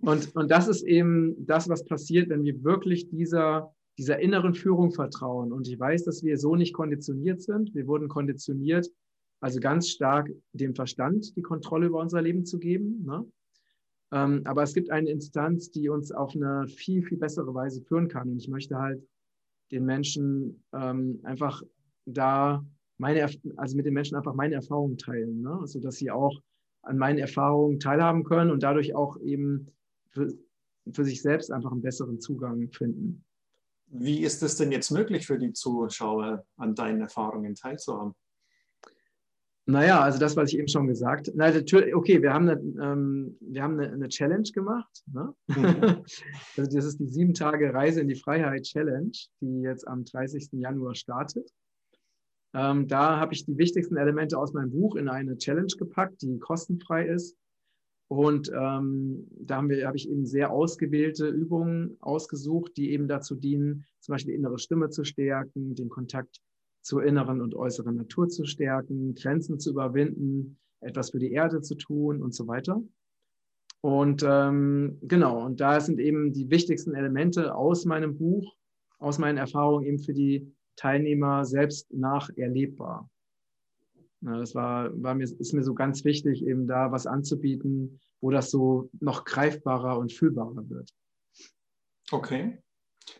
und, 0.00 0.34
und 0.34 0.50
das 0.50 0.66
ist 0.66 0.82
eben 0.82 1.34
das, 1.46 1.68
was 1.68 1.84
passiert, 1.84 2.30
wenn 2.30 2.42
wir 2.42 2.64
wirklich 2.64 3.10
dieser 3.10 3.70
dieser 3.98 4.18
inneren 4.20 4.54
Führung 4.54 4.92
vertrauen. 4.92 5.52
Und 5.52 5.68
ich 5.68 5.78
weiß, 5.78 6.04
dass 6.04 6.22
wir 6.22 6.38
so 6.38 6.56
nicht 6.56 6.72
konditioniert 6.72 7.42
sind. 7.42 7.74
Wir 7.74 7.86
wurden 7.86 8.08
konditioniert, 8.08 8.88
also 9.40 9.60
ganz 9.60 9.88
stark 9.88 10.30
dem 10.52 10.74
Verstand 10.74 11.36
die 11.36 11.42
Kontrolle 11.42 11.86
über 11.86 12.00
unser 12.00 12.22
Leben 12.22 12.44
zu 12.44 12.58
geben. 12.58 13.04
Ne? 13.04 13.26
Ähm, 14.12 14.42
aber 14.44 14.62
es 14.62 14.74
gibt 14.74 14.90
eine 14.90 15.10
Instanz, 15.10 15.70
die 15.70 15.88
uns 15.88 16.12
auf 16.12 16.34
eine 16.34 16.68
viel, 16.68 17.02
viel 17.02 17.18
bessere 17.18 17.52
Weise 17.54 17.82
führen 17.82 18.08
kann. 18.08 18.30
Und 18.30 18.38
ich 18.38 18.48
möchte 18.48 18.78
halt 18.78 19.02
den 19.70 19.84
Menschen 19.84 20.62
ähm, 20.72 21.20
einfach 21.24 21.62
da 22.04 22.64
meine, 22.98 23.28
also 23.56 23.76
mit 23.76 23.86
den 23.86 23.94
Menschen 23.94 24.16
einfach 24.16 24.34
meine 24.34 24.54
Erfahrungen 24.54 24.96
teilen, 24.96 25.40
ne? 25.40 25.60
sodass 25.64 25.96
sie 25.96 26.10
auch 26.10 26.40
an 26.82 26.98
meinen 26.98 27.18
Erfahrungen 27.18 27.80
teilhaben 27.80 28.24
können 28.24 28.50
und 28.50 28.62
dadurch 28.62 28.94
auch 28.94 29.18
eben 29.20 29.68
für, 30.10 30.32
für 30.92 31.04
sich 31.04 31.22
selbst 31.22 31.50
einfach 31.50 31.72
einen 31.72 31.82
besseren 31.82 32.20
Zugang 32.20 32.70
finden. 32.70 33.24
Wie 33.94 34.22
ist 34.22 34.42
es 34.42 34.56
denn 34.56 34.72
jetzt 34.72 34.90
möglich 34.90 35.26
für 35.26 35.38
die 35.38 35.52
Zuschauer, 35.52 36.46
an 36.56 36.74
deinen 36.74 37.02
Erfahrungen 37.02 37.54
teilzuhaben? 37.54 38.14
Naja, 39.66 40.00
also 40.00 40.18
das, 40.18 40.34
was 40.34 40.52
ich 40.52 40.58
eben 40.58 40.66
schon 40.66 40.88
gesagt 40.88 41.28
habe. 41.28 41.36
Natürlich, 41.36 41.94
okay, 41.94 42.20
wir 42.20 42.32
haben 42.32 42.48
eine, 42.48 42.60
ähm, 42.82 43.36
wir 43.40 43.62
haben 43.62 43.78
eine, 43.78 43.92
eine 43.92 44.08
Challenge 44.08 44.50
gemacht. 44.52 45.04
Ne? 45.12 45.34
Mhm. 45.46 45.56
also 46.56 46.76
das 46.76 46.84
ist 46.86 46.98
die 46.98 47.06
sieben 47.06 47.34
Tage 47.34 47.72
Reise 47.72 48.00
in 48.00 48.08
die 48.08 48.16
Freiheit 48.16 48.64
Challenge, 48.64 49.12
die 49.40 49.60
jetzt 49.60 49.86
am 49.86 50.04
30. 50.04 50.48
Januar 50.52 50.94
startet. 50.94 51.48
Ähm, 52.54 52.88
da 52.88 53.18
habe 53.20 53.34
ich 53.34 53.44
die 53.44 53.56
wichtigsten 53.56 53.96
Elemente 53.96 54.36
aus 54.38 54.52
meinem 54.52 54.70
Buch 54.70 54.96
in 54.96 55.08
eine 55.08 55.36
Challenge 55.36 55.72
gepackt, 55.78 56.22
die 56.22 56.38
kostenfrei 56.38 57.06
ist. 57.06 57.36
Und 58.12 58.52
ähm, 58.54 59.26
da 59.40 59.56
habe 59.56 59.96
ich 59.96 60.06
eben 60.06 60.26
sehr 60.26 60.50
ausgewählte 60.50 61.28
Übungen 61.28 61.96
ausgesucht, 62.00 62.76
die 62.76 62.90
eben 62.90 63.08
dazu 63.08 63.34
dienen, 63.34 63.86
zum 64.00 64.12
Beispiel 64.12 64.32
die 64.32 64.38
innere 64.38 64.58
Stimme 64.58 64.90
zu 64.90 65.02
stärken, 65.02 65.74
den 65.74 65.88
Kontakt 65.88 66.42
zur 66.82 67.02
inneren 67.04 67.40
und 67.40 67.54
äußeren 67.54 67.96
Natur 67.96 68.28
zu 68.28 68.44
stärken, 68.44 69.14
Grenzen 69.14 69.58
zu 69.58 69.70
überwinden, 69.70 70.58
etwas 70.80 71.12
für 71.12 71.20
die 71.20 71.32
Erde 71.32 71.62
zu 71.62 71.74
tun 71.74 72.20
und 72.20 72.34
so 72.34 72.46
weiter. 72.46 72.82
Und 73.80 74.22
ähm, 74.28 74.98
genau, 75.00 75.46
und 75.46 75.62
da 75.62 75.80
sind 75.80 75.98
eben 75.98 76.34
die 76.34 76.50
wichtigsten 76.50 76.94
Elemente 76.94 77.54
aus 77.54 77.86
meinem 77.86 78.18
Buch, 78.18 78.54
aus 78.98 79.18
meinen 79.18 79.38
Erfahrungen 79.38 79.86
eben 79.86 79.98
für 79.98 80.12
die 80.12 80.54
Teilnehmer 80.76 81.46
selbst 81.46 81.90
nacherlebbar. 81.94 83.08
Das 84.22 84.54
war, 84.54 84.90
war 85.02 85.14
mir, 85.14 85.24
ist 85.24 85.52
mir 85.52 85.64
so 85.64 85.74
ganz 85.74 86.04
wichtig, 86.04 86.46
eben 86.46 86.66
da 86.66 86.92
was 86.92 87.06
anzubieten, 87.06 88.00
wo 88.20 88.30
das 88.30 88.50
so 88.50 88.88
noch 89.00 89.24
greifbarer 89.24 89.98
und 89.98 90.12
fühlbarer 90.12 90.68
wird. 90.68 90.90
Okay. 92.10 92.62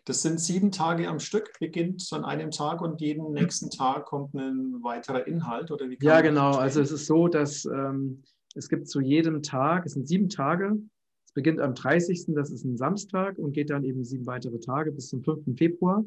Das 0.04 0.22
sind 0.22 0.40
sieben 0.40 0.70
Tage 0.70 1.08
am 1.08 1.18
Stück, 1.18 1.58
beginnt 1.58 2.08
an 2.12 2.24
einem 2.24 2.52
Tag 2.52 2.80
und 2.80 3.00
jeden 3.00 3.32
nächsten 3.32 3.68
Tag 3.68 4.06
kommt 4.06 4.32
ein 4.34 4.82
weiterer 4.82 5.26
Inhalt 5.26 5.72
oder 5.72 5.90
wie? 5.90 5.98
ja, 6.00 6.20
genau. 6.20 6.52
Also 6.52 6.80
es 6.80 6.92
ist 6.92 7.06
so, 7.06 7.26
dass 7.26 7.64
ähm, 7.64 8.22
es 8.54 8.68
gibt 8.68 8.88
zu 8.88 9.00
jedem 9.00 9.42
Tag, 9.42 9.86
es 9.86 9.94
sind 9.94 10.06
sieben 10.06 10.28
Tage. 10.28 10.78
Es 11.26 11.32
beginnt 11.32 11.60
am 11.60 11.74
30. 11.74 12.26
Das 12.28 12.50
ist 12.50 12.64
ein 12.64 12.76
Samstag 12.76 13.38
und 13.38 13.52
geht 13.52 13.70
dann 13.70 13.84
eben 13.84 14.04
sieben 14.04 14.26
weitere 14.26 14.60
Tage 14.60 14.92
bis 14.92 15.08
zum 15.08 15.22
5. 15.22 15.56
Februar. 15.56 16.04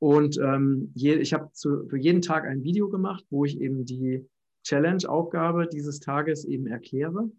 Und 0.00 0.38
ähm, 0.38 0.92
je, 0.94 1.14
ich 1.14 1.32
habe 1.32 1.50
für 1.54 1.96
jeden 1.96 2.22
Tag 2.22 2.44
ein 2.44 2.62
Video 2.62 2.88
gemacht, 2.88 3.24
wo 3.30 3.44
ich 3.44 3.60
eben 3.60 3.84
die 3.84 4.28
Challenge-Aufgabe 4.64 5.66
dieses 5.66 5.98
Tages 5.98 6.44
eben 6.44 6.66
erkläre. 6.66 7.30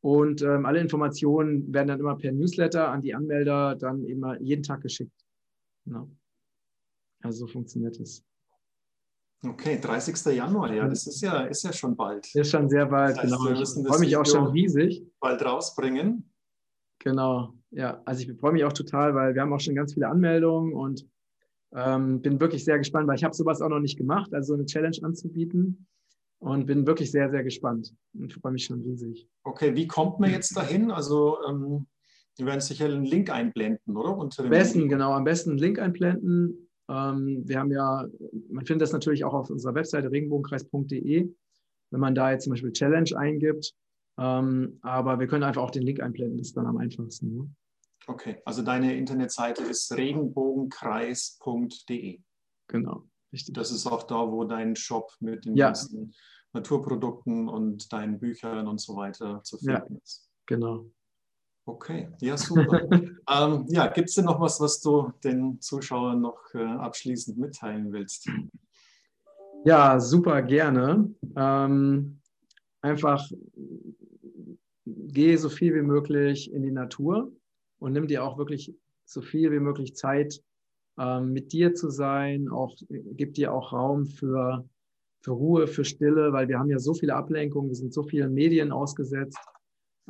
Und 0.00 0.42
ähm, 0.42 0.66
alle 0.66 0.80
Informationen 0.80 1.72
werden 1.72 1.88
dann 1.88 2.00
immer 2.00 2.16
per 2.16 2.32
Newsletter 2.32 2.88
an 2.88 3.02
die 3.02 3.14
Anmelder 3.14 3.74
dann 3.74 4.04
immer 4.04 4.40
jeden 4.40 4.62
Tag 4.62 4.82
geschickt. 4.82 5.24
Ja. 5.86 6.06
Also 7.22 7.46
so 7.46 7.52
funktioniert 7.52 7.98
es. 7.98 8.24
Okay, 9.44 9.78
30. 9.80 10.34
Januar, 10.34 10.72
ja, 10.72 10.88
das 10.88 11.06
ist 11.06 11.20
ja, 11.20 11.42
ist 11.44 11.62
ja 11.62 11.72
schon 11.72 11.96
bald. 11.96 12.34
Ist 12.34 12.50
schon 12.50 12.68
sehr 12.68 12.86
bald, 12.86 13.16
das 13.16 13.30
heißt, 13.30 13.76
genau. 13.76 13.84
Ich 13.84 13.88
freue 13.88 14.00
mich 14.00 14.16
auch 14.16 14.26
schon 14.26 14.46
riesig. 14.48 15.06
Bald 15.20 15.44
rausbringen. 15.44 16.28
Genau, 16.98 17.54
ja. 17.70 18.02
Also 18.04 18.22
ich 18.22 18.38
freue 18.38 18.52
mich 18.52 18.64
auch 18.64 18.72
total, 18.72 19.14
weil 19.14 19.34
wir 19.34 19.42
haben 19.42 19.52
auch 19.52 19.60
schon 19.60 19.76
ganz 19.76 19.94
viele 19.94 20.08
Anmeldungen 20.08 20.72
und 20.72 21.08
ähm, 21.74 22.20
bin 22.22 22.40
wirklich 22.40 22.64
sehr 22.64 22.78
gespannt, 22.78 23.08
weil 23.08 23.16
ich 23.16 23.24
habe 23.24 23.34
sowas 23.34 23.60
auch 23.60 23.68
noch 23.68 23.80
nicht 23.80 23.98
gemacht, 23.98 24.32
also 24.32 24.54
eine 24.54 24.66
Challenge 24.66 24.96
anzubieten 25.02 25.86
und 26.38 26.66
bin 26.66 26.86
wirklich 26.86 27.10
sehr, 27.10 27.30
sehr 27.30 27.44
gespannt 27.44 27.94
und 28.14 28.32
freue 28.32 28.52
mich 28.52 28.64
schon 28.64 28.82
riesig. 28.82 29.28
Okay, 29.44 29.74
wie 29.74 29.86
kommt 29.86 30.20
man 30.20 30.30
jetzt 30.30 30.56
dahin? 30.56 30.90
Also 30.90 31.38
ähm, 31.48 31.86
wir 32.36 32.46
werden 32.46 32.60
sicher 32.60 32.86
einen 32.86 33.04
Link 33.04 33.30
einblenden, 33.30 33.96
oder? 33.96 34.16
Unter 34.16 34.44
am 34.44 34.50
besten, 34.50 34.80
Link. 34.80 34.92
genau, 34.92 35.12
am 35.12 35.24
besten 35.24 35.50
einen 35.50 35.58
Link 35.58 35.78
einblenden. 35.78 36.68
Ähm, 36.88 37.42
wir 37.44 37.58
haben 37.58 37.72
ja, 37.72 38.06
man 38.50 38.64
findet 38.64 38.82
das 38.82 38.92
natürlich 38.92 39.24
auch 39.24 39.34
auf 39.34 39.50
unserer 39.50 39.74
Webseite 39.74 40.10
regenbogenkreis.de, 40.10 41.28
wenn 41.90 42.00
man 42.00 42.14
da 42.14 42.30
jetzt 42.30 42.44
zum 42.44 42.52
Beispiel 42.52 42.72
Challenge 42.72 43.10
eingibt. 43.16 43.74
Ähm, 44.18 44.78
aber 44.82 45.20
wir 45.20 45.26
können 45.26 45.44
einfach 45.44 45.62
auch 45.62 45.70
den 45.70 45.82
Link 45.82 46.00
einblenden, 46.00 46.38
das 46.38 46.48
ist 46.48 46.56
dann 46.56 46.66
am 46.66 46.78
einfachsten. 46.78 47.34
Ne? 47.36 47.50
Okay, 48.08 48.40
also 48.46 48.62
deine 48.62 48.96
Internetseite 48.96 49.62
ist 49.64 49.92
regenbogenkreis.de. 49.92 52.22
Genau. 52.68 53.04
Richtig. 53.30 53.54
Das 53.54 53.70
ist 53.70 53.86
auch 53.86 54.04
da, 54.04 54.32
wo 54.32 54.44
dein 54.44 54.74
Shop 54.76 55.12
mit 55.20 55.44
den 55.44 55.54
ja. 55.54 55.66
ganzen 55.66 56.14
Naturprodukten 56.54 57.50
und 57.50 57.92
deinen 57.92 58.18
Büchern 58.18 58.66
und 58.66 58.80
so 58.80 58.96
weiter 58.96 59.42
zu 59.44 59.58
finden 59.58 59.92
ja, 59.92 59.98
ist. 60.02 60.30
Genau. 60.46 60.86
Okay, 61.66 62.08
ja, 62.22 62.38
super. 62.38 62.80
ähm, 63.30 63.66
ja, 63.68 63.88
gibt 63.88 64.08
es 64.08 64.14
denn 64.14 64.24
noch 64.24 64.40
was, 64.40 64.58
was 64.58 64.80
du 64.80 65.12
den 65.22 65.60
Zuschauern 65.60 66.22
noch 66.22 66.40
äh, 66.54 66.64
abschließend 66.64 67.36
mitteilen 67.36 67.92
willst? 67.92 68.26
Ja, 69.66 70.00
super 70.00 70.40
gerne. 70.40 71.14
Ähm, 71.36 72.22
einfach 72.80 73.30
gehe 74.86 75.36
so 75.36 75.50
viel 75.50 75.74
wie 75.74 75.82
möglich 75.82 76.50
in 76.50 76.62
die 76.62 76.72
Natur 76.72 77.30
und 77.78 77.92
nimm 77.92 78.06
dir 78.06 78.24
auch 78.24 78.38
wirklich 78.38 78.74
so 79.04 79.20
viel 79.20 79.50
wie 79.52 79.60
möglich 79.60 79.94
Zeit, 79.94 80.42
ähm, 80.98 81.32
mit 81.32 81.52
dir 81.52 81.74
zu 81.74 81.90
sein. 81.90 82.48
Auch 82.48 82.76
gib 82.88 83.34
dir 83.34 83.52
auch 83.52 83.72
Raum 83.72 84.06
für, 84.06 84.68
für 85.20 85.30
Ruhe, 85.32 85.66
für 85.66 85.84
Stille, 85.84 86.32
weil 86.32 86.48
wir 86.48 86.58
haben 86.58 86.70
ja 86.70 86.78
so 86.78 86.94
viele 86.94 87.14
Ablenkungen, 87.14 87.70
wir 87.70 87.76
sind 87.76 87.92
so 87.92 88.02
vielen 88.02 88.34
Medien 88.34 88.72
ausgesetzt 88.72 89.38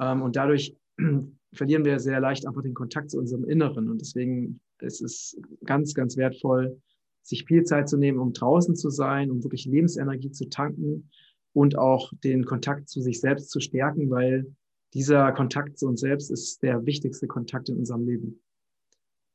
ähm, 0.01 0.23
und 0.23 0.37
dadurch 0.37 0.75
verlieren 1.53 1.85
wir 1.85 1.99
sehr 2.01 2.21
leicht 2.21 2.47
einfach 2.47 2.63
den 2.63 2.75
Kontakt 2.75 3.11
zu 3.11 3.19
unserem 3.19 3.45
Inneren. 3.45 3.89
Und 3.89 4.01
deswegen 4.01 4.61
ist 4.81 5.01
es 5.01 5.39
ganz, 5.65 5.95
ganz 5.95 6.17
wertvoll, 6.17 6.81
sich 7.23 7.45
viel 7.45 7.65
Zeit 7.65 7.89
zu 7.89 7.97
nehmen, 7.97 8.19
um 8.19 8.33
draußen 8.33 8.75
zu 8.75 8.91
sein, 8.91 9.31
um 9.31 9.43
wirklich 9.43 9.67
Lebensenergie 9.67 10.31
zu 10.31 10.49
tanken 10.49 11.11
und 11.53 11.77
auch 11.77 12.13
den 12.25 12.45
Kontakt 12.45 12.89
zu 12.89 13.01
sich 13.01 13.21
selbst 13.21 13.51
zu 13.51 13.61
stärken, 13.61 14.11
weil 14.11 14.47
dieser 14.95 15.33
Kontakt 15.33 15.79
zu 15.79 15.87
uns 15.87 16.01
selbst 16.01 16.31
ist 16.31 16.63
der 16.63 16.85
wichtigste 16.87 17.27
Kontakt 17.27 17.69
in 17.69 17.79
unserem 17.79 18.07
Leben. 18.07 18.43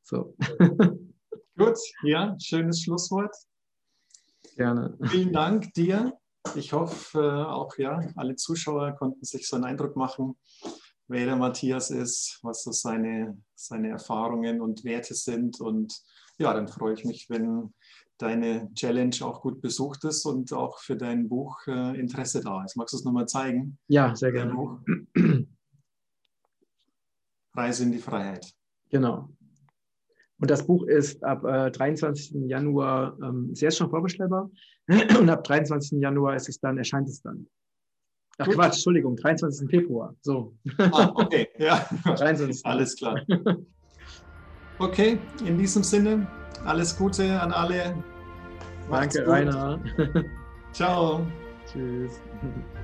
So. 0.02 0.36
Gut, 1.56 1.78
ja, 2.02 2.36
schönes 2.40 2.82
Schlusswort. 2.82 3.34
Gerne. 4.56 4.96
Vielen 5.04 5.32
Dank 5.32 5.72
dir. 5.74 6.18
Ich 6.56 6.72
hoffe, 6.72 7.18
äh, 7.18 7.44
auch 7.44 7.76
ja, 7.78 8.00
alle 8.16 8.36
Zuschauer 8.36 8.92
konnten 8.92 9.24
sich 9.24 9.48
so 9.48 9.56
einen 9.56 9.64
Eindruck 9.64 9.96
machen, 9.96 10.36
wer 11.08 11.26
der 11.26 11.36
Matthias 11.36 11.90
ist, 11.90 12.38
was 12.42 12.62
so 12.64 12.72
seine, 12.72 13.40
seine 13.54 13.90
Erfahrungen 13.90 14.60
und 14.60 14.84
Werte 14.84 15.14
sind. 15.14 15.60
Und 15.60 15.94
ja, 16.38 16.52
dann 16.52 16.68
freue 16.68 16.94
ich 16.94 17.04
mich, 17.04 17.30
wenn 17.30 17.72
deine 18.18 18.72
Challenge 18.74 19.16
auch 19.22 19.40
gut 19.40 19.60
besucht 19.60 20.04
ist 20.04 20.24
und 20.24 20.52
auch 20.52 20.78
für 20.78 20.96
dein 20.96 21.28
Buch 21.28 21.58
äh, 21.66 21.98
Interesse 21.98 22.40
da 22.40 22.64
ist. 22.64 22.76
Magst 22.76 22.92
du 22.92 22.98
es 22.98 23.04
nochmal 23.04 23.26
zeigen? 23.26 23.78
Ja, 23.88 24.14
sehr 24.14 24.32
gerne. 24.32 24.54
Reise 27.54 27.84
in 27.84 27.92
die 27.92 27.98
Freiheit. 27.98 28.52
Genau. 28.90 29.28
Und 30.38 30.50
das 30.50 30.66
Buch 30.66 30.84
ist 30.86 31.22
ab 31.24 31.44
äh, 31.44 31.70
23. 31.70 32.48
Januar, 32.48 33.16
ähm, 33.22 33.50
ist 33.52 33.62
jetzt 33.62 33.78
schon 33.78 33.90
vorbestellbar. 33.90 34.50
Und 34.88 35.30
ab 35.30 35.44
23. 35.44 36.00
Januar 36.00 36.36
ist 36.36 36.48
es 36.48 36.58
dann, 36.60 36.76
erscheint 36.76 37.08
es 37.08 37.22
dann. 37.22 37.46
Ach 38.38 38.46
Gut. 38.46 38.56
Quatsch, 38.56 38.74
Entschuldigung, 38.74 39.16
23. 39.16 39.70
Februar. 39.70 40.14
So. 40.20 40.56
Ah, 40.78 41.12
okay, 41.14 41.48
ja. 41.58 41.88
23. 42.04 42.66
Alles 42.66 42.96
klar. 42.96 43.20
Okay, 44.80 45.18
in 45.46 45.56
diesem 45.56 45.84
Sinne, 45.84 46.26
alles 46.64 46.96
Gute 46.96 47.40
an 47.40 47.52
alle. 47.52 47.94
Macht's 48.88 49.14
Danke, 49.14 49.24
gut. 49.24 49.34
Rainer. 49.34 49.80
Ciao. 50.72 51.26
Tschüss. 51.70 52.20